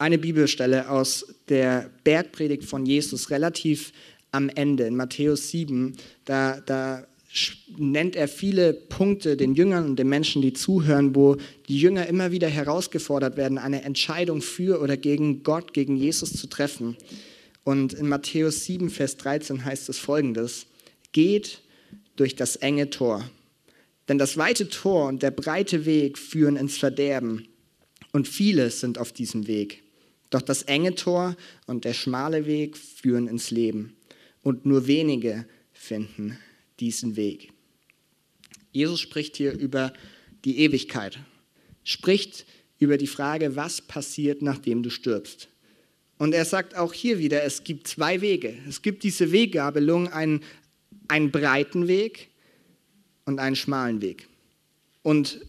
[0.00, 3.92] eine Bibelstelle aus der Bergpredigt von Jesus relativ
[4.32, 5.96] am Ende, in Matthäus 7.
[6.24, 7.06] Da, da
[7.76, 11.36] nennt er viele Punkte den Jüngern und den Menschen, die zuhören, wo
[11.68, 16.48] die Jünger immer wieder herausgefordert werden, eine Entscheidung für oder gegen Gott, gegen Jesus zu
[16.48, 16.96] treffen.
[17.62, 20.66] Und in Matthäus 7, Vers 13 heißt es folgendes,
[21.12, 21.60] geht
[22.16, 23.28] durch das enge Tor,
[24.08, 27.46] denn das weite Tor und der breite Weg führen ins Verderben
[28.12, 29.84] und viele sind auf diesem Weg.
[30.30, 33.94] Doch das enge Tor und der schmale Weg führen ins Leben
[34.42, 36.38] und nur wenige finden
[36.78, 37.52] diesen Weg.
[38.72, 39.92] Jesus spricht hier über
[40.44, 41.18] die Ewigkeit,
[41.84, 42.46] spricht
[42.78, 45.48] über die Frage, was passiert, nachdem du stirbst.
[46.18, 48.54] Und er sagt auch hier wieder, es gibt zwei Wege.
[48.68, 50.42] Es gibt diese Weggabelung, einen,
[51.08, 52.28] einen breiten Weg
[53.24, 54.28] und einen schmalen Weg.
[55.02, 55.40] Und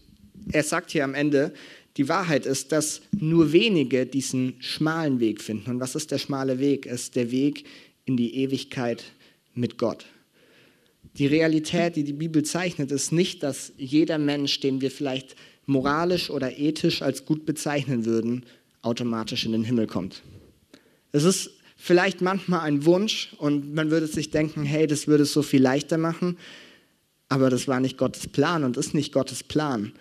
[0.50, 1.52] er sagt hier am Ende,
[1.98, 5.70] die Wahrheit ist, dass nur wenige diesen schmalen Weg finden.
[5.70, 6.86] Und was ist der schmale Weg?
[6.86, 7.64] Es ist der Weg
[8.04, 9.04] in die Ewigkeit
[9.54, 10.06] mit Gott.
[11.18, 15.36] Die Realität, die die Bibel zeichnet, ist nicht, dass jeder Mensch, den wir vielleicht
[15.66, 18.46] moralisch oder ethisch als gut bezeichnen würden,
[18.80, 20.22] automatisch in den Himmel kommt.
[21.12, 25.32] Es ist vielleicht manchmal ein Wunsch und man würde sich denken, hey, das würde es
[25.32, 26.38] so viel leichter machen,
[27.28, 29.92] aber das war nicht Gottes Plan und ist nicht Gottes Plan.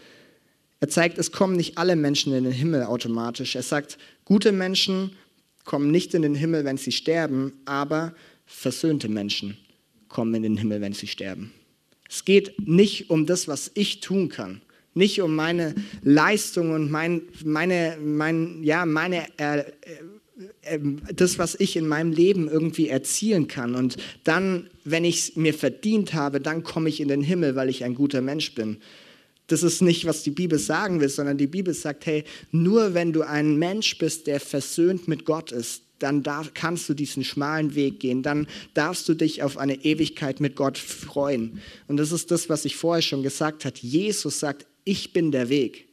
[0.80, 3.56] Er zeigt, es kommen nicht alle Menschen in den Himmel automatisch.
[3.56, 5.12] Er sagt, gute Menschen
[5.65, 8.13] kommen nicht in den Himmel, wenn sie sterben, aber
[8.45, 9.58] versöhnte Menschen
[10.10, 11.52] kommen in den Himmel, wenn sie sterben.
[12.10, 14.62] Es geht nicht um das, was ich tun kann,
[14.93, 19.63] nicht um meine Leistung und mein, meine, mein, ja, meine, äh,
[20.63, 23.76] ähm, das, was ich in meinem Leben irgendwie erzielen kann.
[23.76, 27.69] Und dann, wenn ich es mir verdient habe, dann komme ich in den Himmel, weil
[27.69, 28.78] ich ein guter Mensch bin.
[29.52, 33.12] Das ist nicht, was die Bibel sagen will, sondern die Bibel sagt, hey, nur wenn
[33.12, 37.76] du ein Mensch bist, der versöhnt mit Gott ist, dann darf, kannst du diesen schmalen
[37.76, 41.62] Weg gehen, dann darfst du dich auf eine Ewigkeit mit Gott freuen.
[41.88, 43.76] Und das ist das, was ich vorher schon gesagt habe.
[43.82, 45.88] Jesus sagt, ich bin der Weg.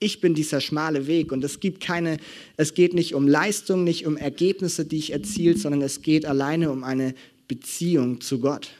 [0.00, 2.16] Ich bin dieser schmale Weg und es gibt keine,
[2.56, 6.72] es geht nicht um Leistung, nicht um Ergebnisse, die ich erziele, sondern es geht alleine
[6.72, 7.14] um eine
[7.46, 8.70] Beziehung zu Gott.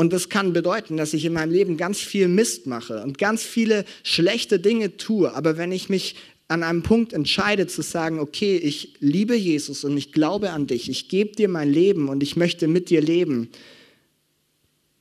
[0.00, 3.42] Und das kann bedeuten, dass ich in meinem Leben ganz viel Mist mache und ganz
[3.42, 5.34] viele schlechte Dinge tue.
[5.34, 6.14] Aber wenn ich mich
[6.48, 10.88] an einem Punkt entscheide zu sagen, okay, ich liebe Jesus und ich glaube an dich,
[10.88, 13.50] ich gebe dir mein Leben und ich möchte mit dir leben,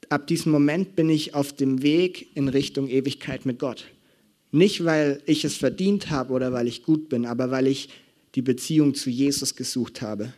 [0.10, 3.86] ab diesem Moment bin ich auf dem Weg in Richtung Ewigkeit mit Gott.
[4.52, 7.88] Nicht, weil ich es verdient habe oder weil ich gut bin, aber weil ich
[8.36, 10.34] die Beziehung zu Jesus gesucht habe.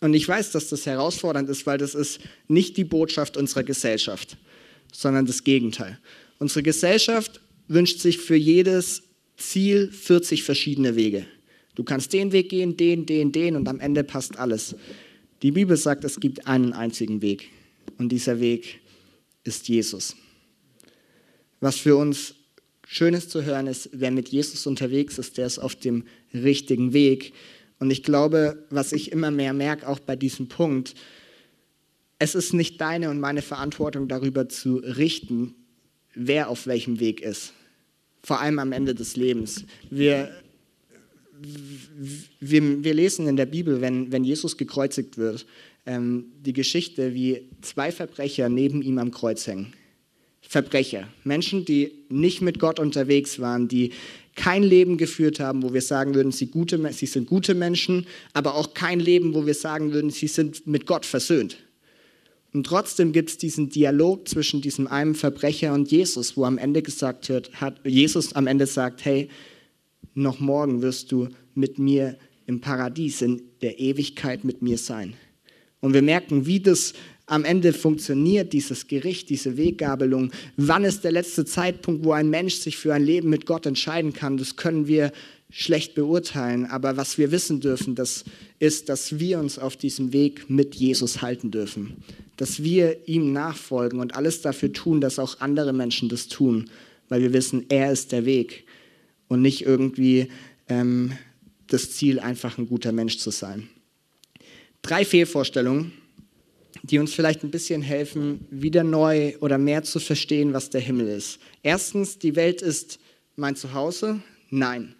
[0.00, 4.36] Und ich weiß, dass das herausfordernd ist, weil das ist nicht die Botschaft unserer Gesellschaft,
[4.92, 5.98] sondern das Gegenteil.
[6.38, 9.02] Unsere Gesellschaft wünscht sich für jedes
[9.36, 11.26] Ziel 40 verschiedene Wege.
[11.74, 14.74] Du kannst den Weg gehen, den, den, den und am Ende passt alles.
[15.42, 17.48] Die Bibel sagt, es gibt einen einzigen Weg
[17.98, 18.80] und dieser Weg
[19.44, 20.16] ist Jesus.
[21.60, 22.34] Was für uns
[22.86, 27.32] Schönes zu hören ist, wer mit Jesus unterwegs ist, der ist auf dem richtigen Weg.
[27.78, 30.94] Und ich glaube, was ich immer mehr merke, auch bei diesem Punkt,
[32.18, 35.54] es ist nicht deine und meine Verantwortung darüber zu richten,
[36.14, 37.52] wer auf welchem Weg ist
[38.22, 39.64] vor allem am Ende des Lebens.
[39.90, 40.30] Wir,
[42.40, 45.46] wir, wir lesen in der Bibel, wenn, wenn Jesus gekreuzigt wird,
[45.86, 49.72] ähm, die Geschichte, wie zwei Verbrecher neben ihm am Kreuz hängen.
[50.42, 53.92] Verbrecher, Menschen, die nicht mit Gott unterwegs waren, die
[54.38, 58.54] kein Leben geführt haben, wo wir sagen würden, sie, gute, sie sind gute Menschen, aber
[58.54, 61.58] auch kein Leben, wo wir sagen würden, sie sind mit Gott versöhnt.
[62.54, 66.82] Und trotzdem gibt es diesen Dialog zwischen diesem einen Verbrecher und Jesus, wo am Ende
[66.82, 69.28] gesagt wird, hat Jesus am Ende sagt, hey,
[70.14, 75.14] noch morgen wirst du mit mir im Paradies in der Ewigkeit mit mir sein.
[75.80, 76.94] Und wir merken, wie das
[77.28, 80.32] am Ende funktioniert, dieses Gericht, diese Weggabelung.
[80.56, 84.12] Wann ist der letzte Zeitpunkt, wo ein Mensch sich für ein Leben mit Gott entscheiden
[84.12, 84.36] kann?
[84.36, 85.12] Das können wir
[85.50, 86.66] schlecht beurteilen.
[86.66, 88.24] Aber was wir wissen dürfen, das
[88.58, 92.02] ist, dass wir uns auf diesem Weg mit Jesus halten dürfen
[92.38, 96.70] dass wir ihm nachfolgen und alles dafür tun, dass auch andere Menschen das tun,
[97.08, 98.64] weil wir wissen, er ist der Weg
[99.26, 100.28] und nicht irgendwie
[100.68, 101.12] ähm,
[101.66, 103.68] das Ziel, einfach ein guter Mensch zu sein.
[104.82, 105.92] Drei Fehlvorstellungen,
[106.82, 111.08] die uns vielleicht ein bisschen helfen, wieder neu oder mehr zu verstehen, was der Himmel
[111.08, 111.38] ist.
[111.62, 112.98] Erstens, die Welt ist
[113.36, 114.20] mein Zuhause.
[114.50, 114.94] Nein,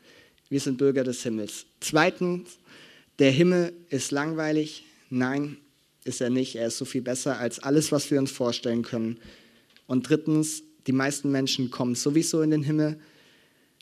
[0.49, 1.67] wir sind Bürger des Himmels.
[1.81, 2.59] Zweitens,
[3.19, 4.85] der Himmel ist langweilig.
[5.11, 5.57] Nein,
[6.05, 6.57] ist er nicht.
[6.57, 9.19] Er ist so viel besser als alles, was wir uns vorstellen können.
[9.87, 12.99] Und drittens, die meisten Menschen kommen sowieso in den Himmel.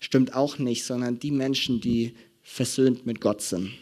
[0.00, 3.72] Stimmt auch nicht, sondern die Menschen, die versöhnt mit Gott sind.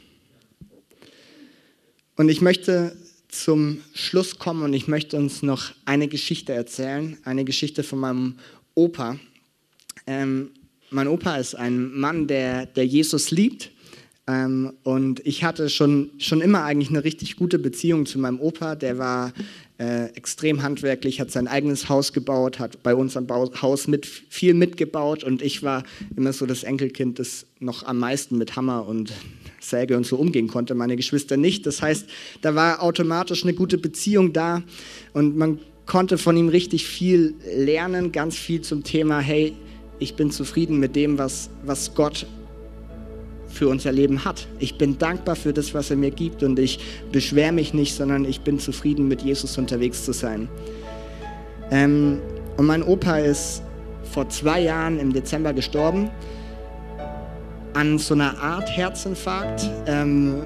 [2.16, 2.96] Und ich möchte
[3.34, 8.34] zum Schluss kommen und ich möchte uns noch eine Geschichte erzählen, eine Geschichte von meinem
[8.74, 9.18] Opa.
[10.06, 10.50] Ähm,
[10.90, 13.70] mein Opa ist ein Mann, der, der Jesus liebt
[14.26, 18.74] ähm, und ich hatte schon, schon immer eigentlich eine richtig gute Beziehung zu meinem Opa.
[18.74, 19.32] Der war
[19.78, 24.54] äh, extrem handwerklich, hat sein eigenes Haus gebaut, hat bei uns am Haus mit, viel
[24.54, 25.82] mitgebaut und ich war
[26.16, 29.12] immer so das Enkelkind, das noch am meisten mit Hammer und
[29.64, 31.66] Säge und so umgehen konnte, meine Geschwister nicht.
[31.66, 32.06] Das heißt,
[32.42, 34.62] da war automatisch eine gute Beziehung da
[35.12, 39.54] und man konnte von ihm richtig viel lernen, ganz viel zum Thema, hey,
[39.98, 42.26] ich bin zufrieden mit dem, was, was Gott
[43.48, 44.48] für unser Leben hat.
[44.58, 46.80] Ich bin dankbar für das, was er mir gibt und ich
[47.12, 50.48] beschwere mich nicht, sondern ich bin zufrieden, mit Jesus unterwegs zu sein.
[51.70, 52.18] Ähm,
[52.56, 53.62] und mein Opa ist
[54.02, 56.10] vor zwei Jahren im Dezember gestorben
[57.74, 59.70] an so einer Art Herzinfarkt.
[59.86, 60.42] Ähm,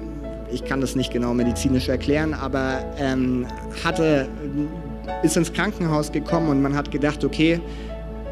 [0.51, 3.45] ich kann das nicht genau medizinisch erklären, aber ähm,
[3.83, 4.27] hatte,
[5.23, 7.61] ist ins Krankenhaus gekommen und man hat gedacht, okay,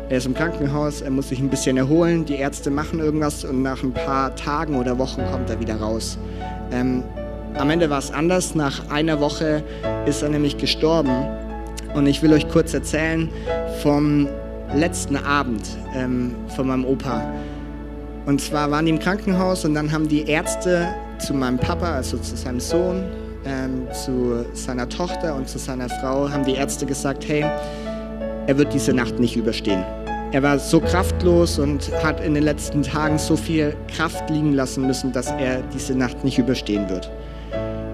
[0.09, 3.61] er ist im Krankenhaus, er muss sich ein bisschen erholen, die Ärzte machen irgendwas und
[3.61, 6.17] nach ein paar Tagen oder Wochen kommt er wieder raus.
[6.71, 7.03] Ähm,
[7.55, 8.55] am Ende war es anders.
[8.55, 9.63] Nach einer Woche
[10.05, 11.25] ist er nämlich gestorben.
[11.95, 13.29] Und ich will euch kurz erzählen
[13.81, 14.27] vom
[14.75, 15.63] letzten Abend
[15.95, 17.33] ähm, von meinem Opa.
[18.27, 22.17] Und zwar waren die im Krankenhaus und dann haben die Ärzte zu meinem Papa, also
[22.17, 23.05] zu seinem Sohn,
[23.45, 27.45] ähm, zu seiner Tochter und zu seiner Frau, haben die Ärzte gesagt, hey,
[28.45, 29.81] er wird diese Nacht nicht überstehen.
[30.33, 34.85] er war so kraftlos und hat in den letzten Tagen so viel Kraft liegen lassen
[34.85, 37.09] müssen, dass er diese Nacht nicht überstehen wird.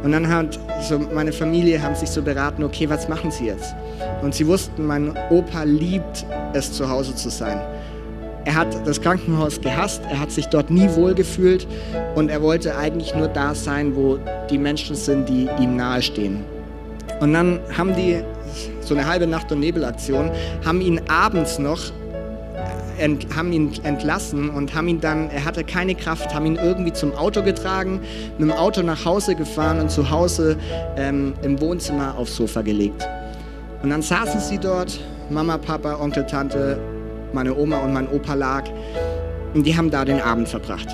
[0.02, 3.76] Und dann hat so meine Familie haben sich so beraten, okay, was machen sie jetzt?
[4.24, 7.62] Und sie wussten, mein Opa liebt es zu Hause zu sein.
[8.46, 11.66] Er hat das Krankenhaus gehasst, er hat sich dort nie wohlgefühlt
[12.16, 14.20] und er wollte eigentlich nur da sein, wo
[14.50, 16.44] die Menschen sind, die ihm nahestehen.
[17.22, 18.22] Und dann haben die
[18.82, 20.30] so eine halbe Nacht- und Nebelaktion,
[20.66, 21.91] haben ihn abends noch
[22.98, 26.94] ent, haben ihn entlassen und haben ihn dann, er hatte keine Kraft, haben ihn irgendwie
[26.94, 28.02] zum Auto getragen,
[28.38, 30.58] mit dem Auto nach Hause gefahren und zu Hause
[30.98, 33.08] ähm, im Wohnzimmer aufs Sofa gelegt.
[33.82, 36.78] Und dann saßen sie dort, Mama, Papa, Onkel, Tante,
[37.34, 38.64] meine Oma und mein Opa lag
[39.54, 40.88] und die haben da den Abend verbracht.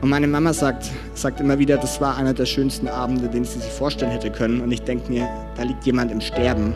[0.00, 3.58] Und meine Mama sagt, sagt immer wieder, das war einer der schönsten Abende, den sie
[3.58, 4.60] sich vorstellen hätte können.
[4.60, 6.74] Und ich denke mir, da liegt jemand im Sterben.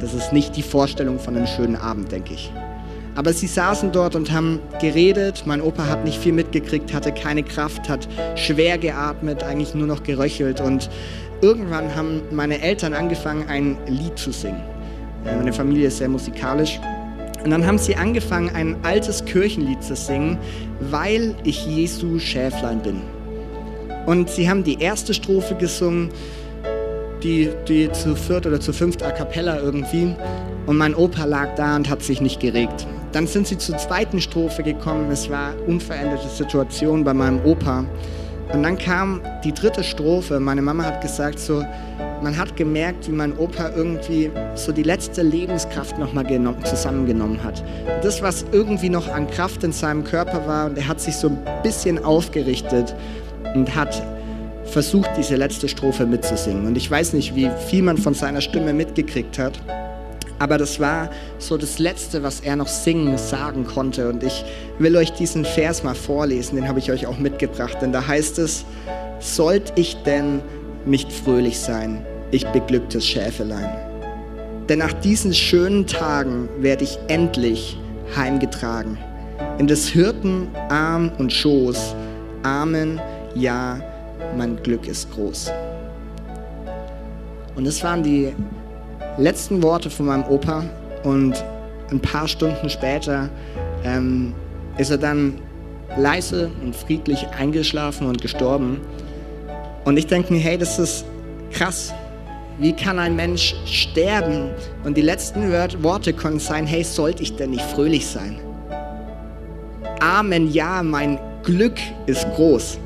[0.00, 2.52] Das ist nicht die Vorstellung von einem schönen Abend, denke ich.
[3.14, 5.44] Aber sie saßen dort und haben geredet.
[5.46, 10.02] Mein Opa hat nicht viel mitgekriegt, hatte keine Kraft, hat schwer geatmet, eigentlich nur noch
[10.02, 10.60] geröchelt.
[10.60, 10.90] Und
[11.40, 14.60] irgendwann haben meine Eltern angefangen, ein Lied zu singen.
[15.24, 16.80] Äh, meine Familie ist sehr musikalisch.
[17.46, 20.36] Und dann haben sie angefangen, ein altes Kirchenlied zu singen,
[20.80, 23.02] weil ich Jesu Schäflein bin.
[24.04, 26.08] Und sie haben die erste Strophe gesungen,
[27.22, 30.12] die, die zu viert oder zu fünft a cappella irgendwie.
[30.66, 32.84] Und mein Opa lag da und hat sich nicht geregt.
[33.12, 35.08] Dann sind sie zur zweiten Strophe gekommen.
[35.12, 37.84] Es war unveränderte Situation bei meinem Opa.
[38.52, 40.40] Und dann kam die dritte Strophe.
[40.40, 41.62] Meine Mama hat gesagt, so,
[42.22, 46.26] man hat gemerkt, wie mein Opa irgendwie so die letzte Lebenskraft nochmal
[46.64, 47.62] zusammengenommen hat.
[48.02, 51.28] Das, was irgendwie noch an Kraft in seinem Körper war, und er hat sich so
[51.28, 52.94] ein bisschen aufgerichtet
[53.54, 54.02] und hat
[54.64, 56.66] versucht, diese letzte Strophe mitzusingen.
[56.66, 59.60] Und ich weiß nicht, wie viel man von seiner Stimme mitgekriegt hat.
[60.38, 61.08] Aber das war
[61.38, 64.08] so das Letzte, was er noch singen, sagen konnte.
[64.08, 64.44] Und ich
[64.78, 67.78] will euch diesen Vers mal vorlesen, den habe ich euch auch mitgebracht.
[67.80, 68.64] Denn da heißt es,
[69.18, 70.42] sollt ich denn
[70.86, 73.68] nicht fröhlich sein, ich beglücktes Schäfelein?
[74.68, 77.78] Denn nach diesen schönen Tagen werde ich endlich
[78.16, 78.98] heimgetragen.
[79.58, 81.94] In des Hirten Arm und Schoß.
[82.42, 83.00] Amen,
[83.34, 83.80] ja,
[84.36, 85.52] mein Glück ist groß.
[87.54, 88.34] Und es waren die
[89.18, 90.64] letzten Worte von meinem Opa
[91.04, 91.42] und
[91.90, 93.28] ein paar Stunden später
[93.84, 94.34] ähm,
[94.76, 95.40] ist er dann
[95.96, 98.80] leise und friedlich eingeschlafen und gestorben.
[99.86, 101.04] Und ich denke mir, hey, das ist
[101.52, 101.94] krass.
[102.58, 104.50] Wie kann ein Mensch sterben?
[104.82, 108.40] Und die letzten Worte konnten sein, hey, sollte ich denn nicht fröhlich sein?
[110.00, 112.78] Amen, ja, mein Glück ist groß.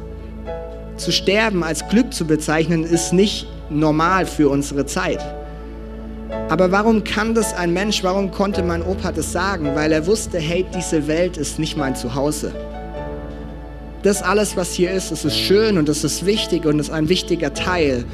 [0.99, 5.21] Zu sterben als Glück zu bezeichnen, ist nicht normal für unsere Zeit.
[6.51, 9.75] Aber warum kann das ein Mensch, warum konnte mein Opa das sagen?
[9.75, 12.53] Weil er wusste, hey, diese Welt ist nicht mein Zuhause.
[14.03, 17.09] Das alles, was hier ist, das ist schön und das ist wichtig und ist ein
[17.09, 18.05] wichtiger Teil.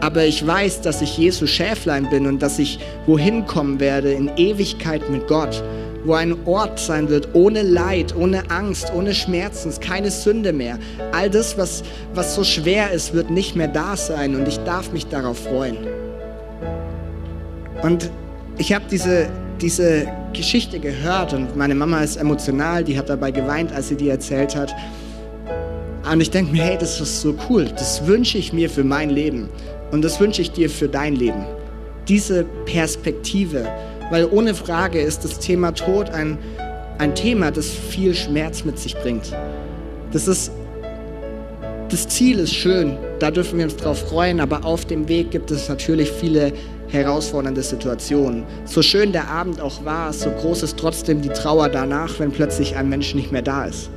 [0.00, 4.30] Aber ich weiß, dass ich Jesus Schäflein bin und dass ich wohin kommen werde in
[4.36, 5.62] Ewigkeit mit Gott,
[6.04, 10.78] wo ein Ort sein wird ohne Leid, ohne Angst, ohne Schmerzen, keine Sünde mehr.
[11.12, 11.82] All das, was,
[12.14, 15.76] was so schwer ist, wird nicht mehr da sein und ich darf mich darauf freuen.
[17.82, 18.10] Und
[18.58, 19.28] ich habe diese,
[19.62, 24.08] diese Geschichte gehört und meine Mama ist emotional, die hat dabei geweint, als sie die
[24.08, 24.74] erzählt hat.
[26.10, 29.08] Und ich denke mir, hey, das ist so cool, das wünsche ich mir für mein
[29.08, 29.48] Leben
[29.92, 31.44] und das wünsche ich dir für dein Leben.
[32.08, 33.64] Diese Perspektive,
[34.10, 36.36] weil ohne Frage ist das Thema Tod ein,
[36.98, 39.32] ein Thema, das viel Schmerz mit sich bringt.
[40.10, 40.50] Das ist
[41.88, 45.50] das Ziel ist schön, da dürfen wir uns drauf freuen, aber auf dem Weg gibt
[45.50, 46.54] es natürlich viele
[46.92, 48.44] herausfordernde Situationen.
[48.64, 52.76] So schön der Abend auch war, so groß ist trotzdem die Trauer danach, wenn plötzlich
[52.76, 53.90] ein Mensch nicht mehr da ist.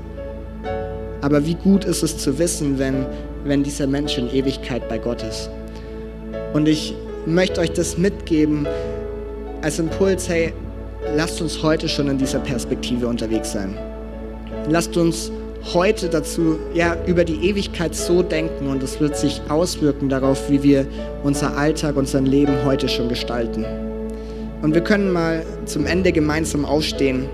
[1.21, 3.05] Aber wie gut ist es zu wissen, wenn,
[3.43, 5.49] wenn dieser Mensch in Ewigkeit bei Gott ist.
[6.53, 6.93] Und ich
[7.25, 8.67] möchte euch das mitgeben
[9.61, 10.53] als Impuls, hey,
[11.15, 13.77] lasst uns heute schon in dieser Perspektive unterwegs sein.
[14.69, 15.31] Lasst uns
[15.73, 20.61] heute dazu, ja, über die Ewigkeit so denken und es wird sich auswirken darauf, wie
[20.61, 20.85] wir
[21.23, 23.65] unser Alltag, unser Leben heute schon gestalten.
[24.61, 27.27] Und wir können mal zum Ende gemeinsam aufstehen,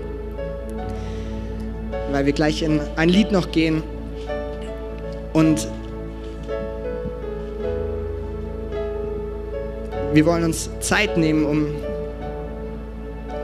[2.10, 3.82] weil wir gleich in ein Lied noch gehen
[5.32, 5.68] und
[10.12, 11.68] wir wollen uns Zeit nehmen, um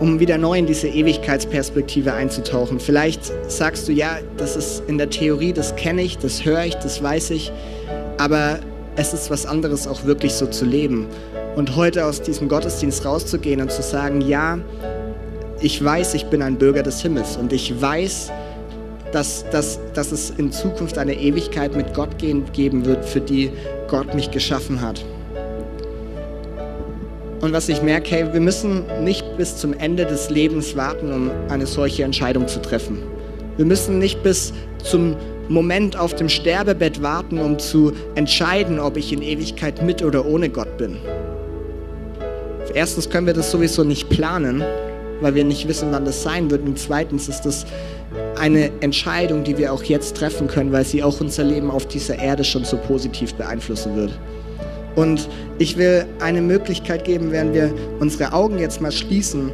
[0.01, 2.79] um wieder neu in diese Ewigkeitsperspektive einzutauchen.
[2.81, 6.75] Vielleicht sagst du, ja, das ist in der Theorie, das kenne ich, das höre ich,
[6.77, 7.53] das weiß ich,
[8.17, 8.59] aber
[8.97, 11.07] es ist was anderes, auch wirklich so zu leben.
[11.57, 14.59] Und heute aus diesem Gottesdienst rauszugehen und zu sagen, ja,
[15.61, 18.31] ich weiß, ich bin ein Bürger des Himmels und ich weiß,
[19.13, 23.51] dass, dass, dass es in Zukunft eine Ewigkeit mit Gott geben wird, für die
[23.89, 25.05] Gott mich geschaffen hat.
[27.41, 31.30] Und was ich merke, hey, wir müssen nicht bis zum Ende des Lebens warten, um
[31.49, 32.99] eine solche Entscheidung zu treffen.
[33.57, 35.16] Wir müssen nicht bis zum
[35.49, 40.49] Moment auf dem Sterbebett warten, um zu entscheiden, ob ich in Ewigkeit mit oder ohne
[40.49, 40.97] Gott bin.
[42.74, 44.62] Erstens können wir das sowieso nicht planen,
[45.20, 46.66] weil wir nicht wissen, wann das sein wird.
[46.66, 47.66] Und zweitens ist das
[48.39, 52.18] eine Entscheidung, die wir auch jetzt treffen können, weil sie auch unser Leben auf dieser
[52.18, 54.18] Erde schon so positiv beeinflussen wird.
[54.99, 55.29] Und
[55.61, 59.53] ich will eine Möglichkeit geben, während wir unsere Augen jetzt mal schließen,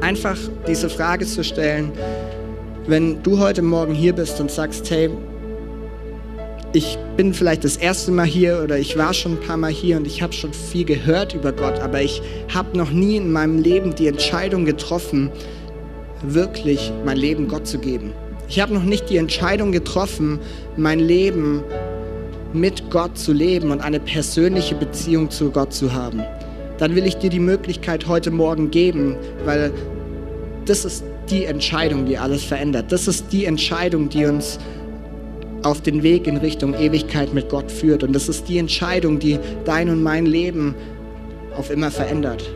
[0.00, 1.90] einfach diese Frage zu stellen,
[2.86, 5.10] wenn du heute Morgen hier bist und sagst, hey,
[6.72, 9.96] ich bin vielleicht das erste Mal hier oder ich war schon ein paar Mal hier
[9.96, 12.22] und ich habe schon viel gehört über Gott, aber ich
[12.54, 15.32] habe noch nie in meinem Leben die Entscheidung getroffen,
[16.22, 18.12] wirklich mein Leben Gott zu geben.
[18.48, 20.38] Ich habe noch nicht die Entscheidung getroffen,
[20.76, 21.64] mein Leben
[22.52, 26.22] mit Gott zu leben und eine persönliche Beziehung zu Gott zu haben.
[26.78, 29.70] Dann will ich dir die Möglichkeit heute Morgen geben, weil
[30.64, 32.90] das ist die Entscheidung, die alles verändert.
[32.90, 34.58] Das ist die Entscheidung, die uns
[35.62, 38.02] auf den Weg in Richtung Ewigkeit mit Gott führt.
[38.02, 40.74] Und das ist die Entscheidung, die dein und mein Leben
[41.56, 42.48] auf immer verändert.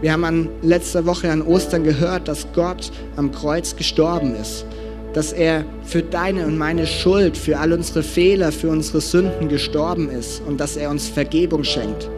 [0.00, 4.66] Wir haben an letzter Woche an Ostern gehört, dass Gott am Kreuz gestorben ist,
[5.14, 10.10] dass er für deine und meine Schuld, für all unsere Fehler, für unsere Sünden gestorben
[10.10, 12.10] ist und dass er uns Vergebung schenkt,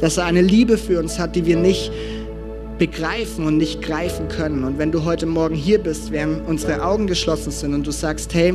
[0.00, 1.90] dass er eine Liebe für uns hat, die wir nicht
[2.78, 4.64] begreifen und nicht greifen können.
[4.64, 8.34] Und wenn du heute Morgen hier bist, während unsere Augen geschlossen sind und du sagst,
[8.34, 8.54] hey,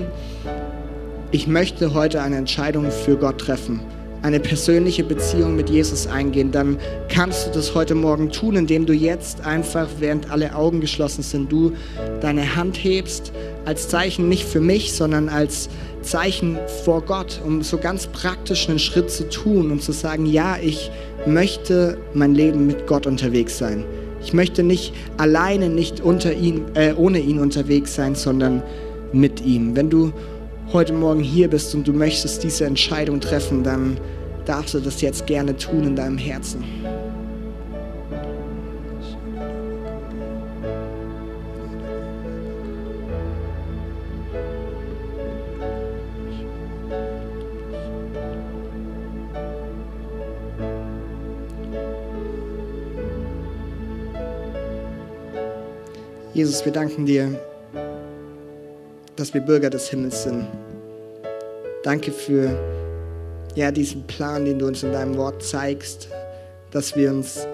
[1.31, 3.81] ich möchte heute eine Entscheidung für Gott treffen,
[4.27, 8.93] eine persönliche Beziehung mit Jesus eingehen, dann kannst du das heute Morgen tun, indem du
[8.93, 11.71] jetzt einfach, während alle Augen geschlossen sind, du
[12.19, 13.31] deine Hand hebst,
[13.65, 15.69] als Zeichen nicht für mich, sondern als
[16.01, 20.57] Zeichen vor Gott, um so ganz praktisch einen Schritt zu tun und zu sagen, ja,
[20.61, 20.91] ich
[21.25, 23.85] möchte mein Leben mit Gott unterwegs sein.
[24.21, 28.61] Ich möchte nicht alleine, nicht unter ihn, äh, ohne ihn unterwegs sein, sondern
[29.13, 29.75] mit ihm.
[29.75, 30.11] Wenn du
[30.73, 33.97] heute Morgen hier bist und du möchtest diese Entscheidung treffen, dann
[34.45, 36.63] darfst du das jetzt gerne tun in deinem Herzen.
[56.33, 57.39] Jesus, wir danken dir
[59.27, 60.47] dass wir Bürger des Himmels sind.
[61.83, 62.49] Danke für
[63.55, 66.07] ja, diesen Plan, den du uns in deinem Wort zeigst,
[66.71, 67.45] dass wir uns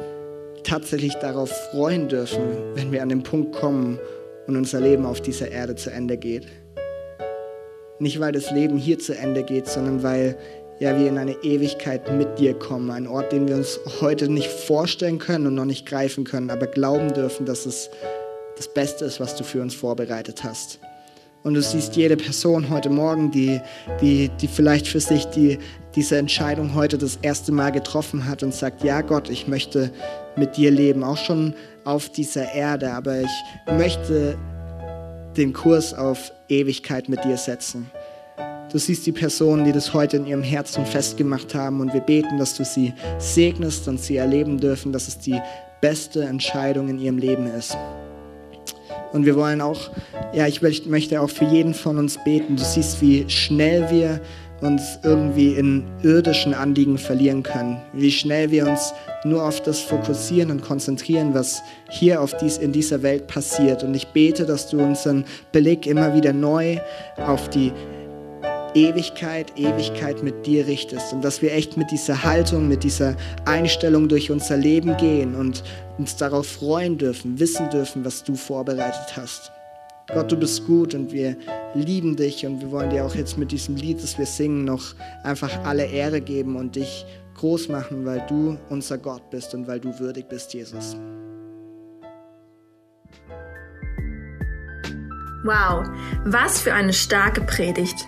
[0.63, 2.43] tatsächlich darauf freuen dürfen,
[2.76, 3.97] wenn wir an den Punkt kommen
[4.45, 6.45] und unser Leben auf dieser Erde zu Ende geht.
[7.97, 10.38] Nicht, weil das Leben hier zu Ende geht, sondern weil
[10.80, 12.91] ja, wir in eine Ewigkeit mit dir kommen.
[12.91, 16.67] Ein Ort, den wir uns heute nicht vorstellen können und noch nicht greifen können, aber
[16.67, 17.89] glauben dürfen, dass es
[18.57, 20.80] das Beste ist, was du für uns vorbereitet hast.
[21.44, 23.60] Und du siehst jede Person heute Morgen, die,
[24.02, 25.60] die, die vielleicht für sich die,
[25.94, 29.91] diese Entscheidung heute das erste Mal getroffen hat und sagt, ja Gott, ich möchte
[30.38, 33.44] mit dir leben, auch schon auf dieser Erde, aber ich
[33.78, 34.38] möchte
[35.36, 37.91] den Kurs auf Ewigkeit mit dir setzen.
[38.72, 42.38] Du siehst die Personen, die das heute in ihrem Herzen festgemacht haben und wir beten,
[42.38, 45.39] dass du sie segnest und sie erleben dürfen, dass es die
[45.82, 47.78] beste Entscheidung in ihrem Leben ist.
[49.12, 49.91] Und wir wollen auch,
[50.34, 52.56] ja, ich möchte auch für jeden von uns beten.
[52.56, 54.22] Du siehst, wie schnell wir
[54.62, 57.82] uns irgendwie in irdischen Anliegen verlieren können.
[57.91, 58.93] Wie schnell wir uns
[59.26, 63.84] nur auf das fokussieren und konzentrieren, was hier auf dies, in dieser Welt passiert.
[63.84, 66.78] Und ich bete, dass du unseren Blick immer wieder neu
[67.18, 67.72] auf die
[68.76, 73.15] Ewigkeit, Ewigkeit mit dir richtest und dass wir echt mit dieser Haltung, mit dieser
[73.45, 75.63] Einstellung durch unser Leben gehen und
[75.97, 79.51] uns darauf freuen dürfen, wissen dürfen, was du vorbereitet hast.
[80.13, 81.38] Gott, du bist gut und wir
[81.76, 84.95] lieben dich und wir wollen dir auch jetzt mit diesem Lied, das wir singen, noch
[85.24, 87.05] einfach alle Ehre geben und dich
[87.38, 90.97] groß machen, weil du unser Gott bist und weil du würdig bist, Jesus.
[95.43, 95.86] Wow,
[96.26, 98.07] was für eine starke Predigt.